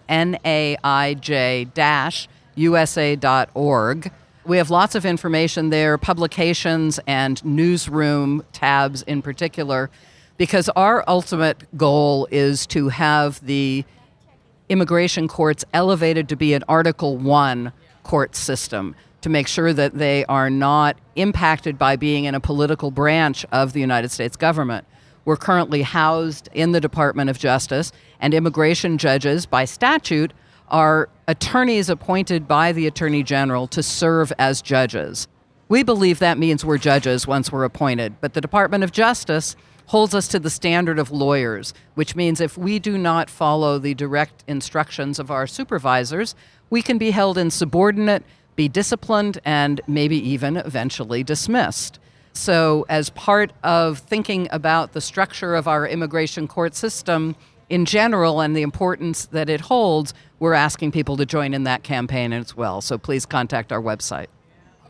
naij-usa.org. 2.58 4.10
We 4.44 4.56
have 4.56 4.70
lots 4.70 4.94
of 4.94 5.04
information 5.04 5.70
there, 5.70 5.98
publications 5.98 6.98
and 7.06 7.44
newsroom 7.44 8.42
tabs 8.52 9.02
in 9.02 9.22
particular, 9.22 9.90
because 10.36 10.68
our 10.70 11.04
ultimate 11.06 11.64
goal 11.76 12.26
is 12.30 12.66
to 12.68 12.88
have 12.88 13.44
the 13.44 13.84
immigration 14.68 15.28
courts 15.28 15.64
elevated 15.72 16.28
to 16.30 16.36
be 16.36 16.54
an 16.54 16.64
Article 16.68 17.16
1 17.16 17.72
court 18.02 18.36
system 18.36 18.94
to 19.20 19.28
make 19.28 19.48
sure 19.48 19.72
that 19.72 19.98
they 19.98 20.24
are 20.26 20.48
not 20.48 20.96
impacted 21.16 21.76
by 21.76 21.96
being 21.96 22.24
in 22.24 22.34
a 22.34 22.40
political 22.40 22.90
branch 22.90 23.44
of 23.50 23.72
the 23.72 23.80
United 23.80 24.10
States 24.10 24.36
government. 24.36 24.86
We're 25.24 25.36
currently 25.36 25.82
housed 25.82 26.48
in 26.54 26.72
the 26.72 26.80
Department 26.80 27.28
of 27.28 27.38
Justice, 27.38 27.92
and 28.20 28.32
immigration 28.32 28.96
judges, 28.96 29.44
by 29.44 29.64
statute, 29.64 30.32
are 30.70 31.08
attorneys 31.26 31.88
appointed 31.88 32.48
by 32.48 32.72
the 32.72 32.86
Attorney 32.86 33.22
General 33.22 33.66
to 33.68 33.82
serve 33.82 34.32
as 34.38 34.62
judges. 34.62 35.28
We 35.68 35.82
believe 35.82 36.18
that 36.18 36.38
means 36.38 36.64
we're 36.64 36.78
judges 36.78 37.26
once 37.26 37.52
we're 37.52 37.64
appointed, 37.64 38.20
but 38.20 38.34
the 38.34 38.40
Department 38.40 38.84
of 38.84 38.92
Justice 38.92 39.54
holds 39.88 40.14
us 40.14 40.28
to 40.28 40.38
the 40.38 40.50
standard 40.50 40.98
of 40.98 41.10
lawyers, 41.10 41.74
which 41.94 42.14
means 42.14 42.40
if 42.40 42.56
we 42.56 42.78
do 42.78 42.96
not 42.96 43.28
follow 43.30 43.78
the 43.78 43.94
direct 43.94 44.44
instructions 44.46 45.18
of 45.18 45.30
our 45.30 45.46
supervisors, 45.46 46.34
we 46.70 46.82
can 46.82 46.98
be 46.98 47.10
held 47.10 47.38
insubordinate, 47.38 48.22
be 48.54 48.68
disciplined, 48.68 49.38
and 49.44 49.80
maybe 49.86 50.16
even 50.16 50.56
eventually 50.58 51.22
dismissed. 51.22 51.98
So, 52.34 52.86
as 52.88 53.10
part 53.10 53.52
of 53.64 53.98
thinking 53.98 54.46
about 54.50 54.92
the 54.92 55.00
structure 55.00 55.54
of 55.54 55.66
our 55.66 55.88
immigration 55.88 56.46
court 56.46 56.74
system 56.74 57.34
in 57.68 57.84
general 57.84 58.40
and 58.40 58.56
the 58.56 58.62
importance 58.62 59.26
that 59.26 59.48
it 59.48 59.62
holds, 59.62 60.14
we're 60.38 60.54
asking 60.54 60.92
people 60.92 61.16
to 61.16 61.26
join 61.26 61.54
in 61.54 61.64
that 61.64 61.82
campaign 61.82 62.32
as 62.32 62.56
well. 62.56 62.80
So, 62.80 62.98
please 62.98 63.26
contact 63.26 63.72
our 63.72 63.82
website. 63.82 64.26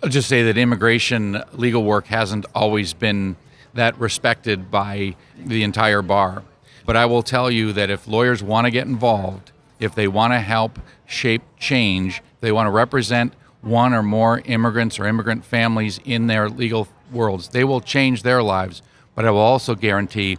I'll 0.02 0.08
just 0.08 0.28
say 0.28 0.44
that 0.44 0.56
immigration 0.56 1.42
legal 1.52 1.82
work 1.82 2.06
hasn't 2.06 2.46
always 2.54 2.94
been 2.94 3.36
that 3.74 3.98
respected 3.98 4.70
by 4.70 5.16
the 5.36 5.62
entire 5.62 6.02
bar. 6.02 6.42
But 6.86 6.96
I 6.96 7.06
will 7.06 7.22
tell 7.22 7.50
you 7.50 7.72
that 7.72 7.90
if 7.90 8.06
lawyers 8.06 8.42
want 8.42 8.66
to 8.66 8.70
get 8.70 8.86
involved, 8.86 9.52
if 9.80 9.94
they 9.94 10.08
want 10.08 10.32
to 10.32 10.40
help 10.40 10.78
shape 11.06 11.42
change, 11.58 12.22
they 12.40 12.52
want 12.52 12.66
to 12.66 12.70
represent 12.70 13.34
one 13.60 13.92
or 13.92 14.02
more 14.02 14.40
immigrants 14.44 14.98
or 14.98 15.06
immigrant 15.06 15.44
families 15.44 16.00
in 16.04 16.28
their 16.28 16.48
legal 16.48 16.88
worlds, 17.12 17.48
they 17.48 17.64
will 17.64 17.80
change 17.80 18.22
their 18.22 18.42
lives. 18.42 18.82
But 19.14 19.24
I 19.24 19.30
will 19.30 19.40
also 19.40 19.74
guarantee 19.74 20.38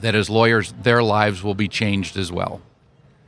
that 0.00 0.14
as 0.14 0.30
lawyers, 0.30 0.72
their 0.82 1.02
lives 1.02 1.42
will 1.42 1.54
be 1.54 1.68
changed 1.68 2.16
as 2.16 2.32
well. 2.32 2.60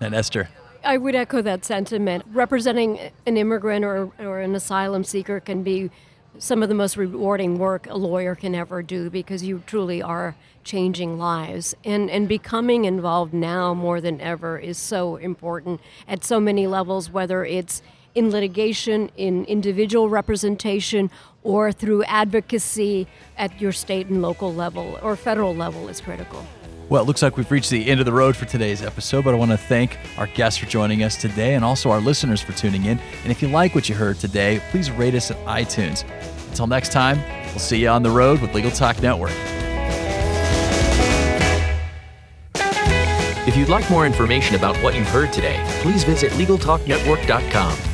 And 0.01 0.15
Esther. 0.15 0.49
I 0.85 0.99
would 0.99 1.15
echo 1.15 1.41
that 1.43 1.65
sentiment. 1.65 2.25
Representing 2.33 2.99
an 3.27 3.37
immigrant 3.37 3.85
or, 3.85 4.11
or 4.19 4.41
an 4.41 4.55
asylum 4.55 5.05
seeker 5.05 5.41
can 5.41 5.63
be 5.63 5.91
some 6.39 6.63
of 6.63 6.69
the 6.69 6.75
most 6.75 6.97
rewarding 6.97 7.59
work 7.59 7.87
a 7.89 7.97
lawyer 7.97 8.35
can 8.35 8.55
ever 8.55 8.83
do 8.83 9.09
because 9.09 9.45
you 9.45 9.63
truly 9.67 10.03
are 10.03 10.35
changing 10.65 11.19
lives. 11.19 11.75
And, 11.85 12.11
and 12.11 12.29
becoming 12.29 12.85
involved 12.85 13.33
now 13.33 13.73
more 13.73 14.01
than 14.01 14.21
ever 14.21 14.59
is 14.59 14.79
so 14.79 15.17
important 15.17 15.81
at 16.09 16.25
so 16.25 16.41
many 16.41 16.67
levels, 16.67 17.11
whether 17.11 17.45
it's 17.45 17.83
in 18.15 18.31
litigation, 18.31 19.11
in 19.17 19.45
individual 19.47 20.09
representation, 20.09 21.11
or 21.45 21.71
through 21.71 22.03
advocacy 22.05 23.07
at 23.39 23.61
your 23.61 23.73
state 23.73 24.09
and 24.09 24.21
local 24.21 24.53
level 24.53 24.99
or 25.03 25.15
federal 25.15 25.55
level 25.55 25.89
is 25.89 26.01
critical. 26.01 26.45
Well, 26.89 27.03
it 27.03 27.07
looks 27.07 27.23
like 27.23 27.37
we've 27.37 27.51
reached 27.51 27.71
the 27.71 27.89
end 27.89 28.01
of 28.01 28.07
the 28.07 28.13
road 28.13 28.37
for 28.37 28.45
today's 28.45 28.83
episode, 28.83 29.25
but 29.25 29.33
I 29.33 29.39
want 29.39 29.53
to 29.53 29.57
thank 29.57 29.97
our 30.19 30.27
guests 30.27 30.59
for 30.59 30.67
joining 30.67 31.03
us 31.03 31.17
today 31.17 31.55
and 31.55 31.65
also 31.65 31.91
our 31.91 32.01
listeners 32.01 32.43
for 32.43 32.53
tuning 32.53 32.85
in. 32.85 32.99
And 33.23 33.31
if 33.31 33.41
you 33.41 33.49
like 33.49 33.75
what 33.75 33.89
you 33.89 33.95
heard 33.95 34.19
today, 34.19 34.61
please 34.71 34.91
rate 34.91 35.15
us 35.15 35.31
at 35.31 35.39
iTunes. 35.47 36.05
Until 36.49 36.67
next 36.67 36.93
time, 36.93 37.23
we'll 37.47 37.59
see 37.59 37.81
you 37.81 37.89
on 37.89 38.03
the 38.03 38.11
road 38.11 38.41
with 38.41 38.55
Legal 38.55 38.71
Talk 38.71 39.01
Network. 39.01 39.33
If 43.47 43.57
you'd 43.57 43.69
like 43.69 43.89
more 43.91 44.07
information 44.07 44.57
about 44.57 44.77
what 44.79 44.95
you've 44.95 45.09
heard 45.09 45.33
today, 45.33 45.63
please 45.83 46.05
visit 46.05 46.33
LegalTalkNetwork.com. 46.33 47.94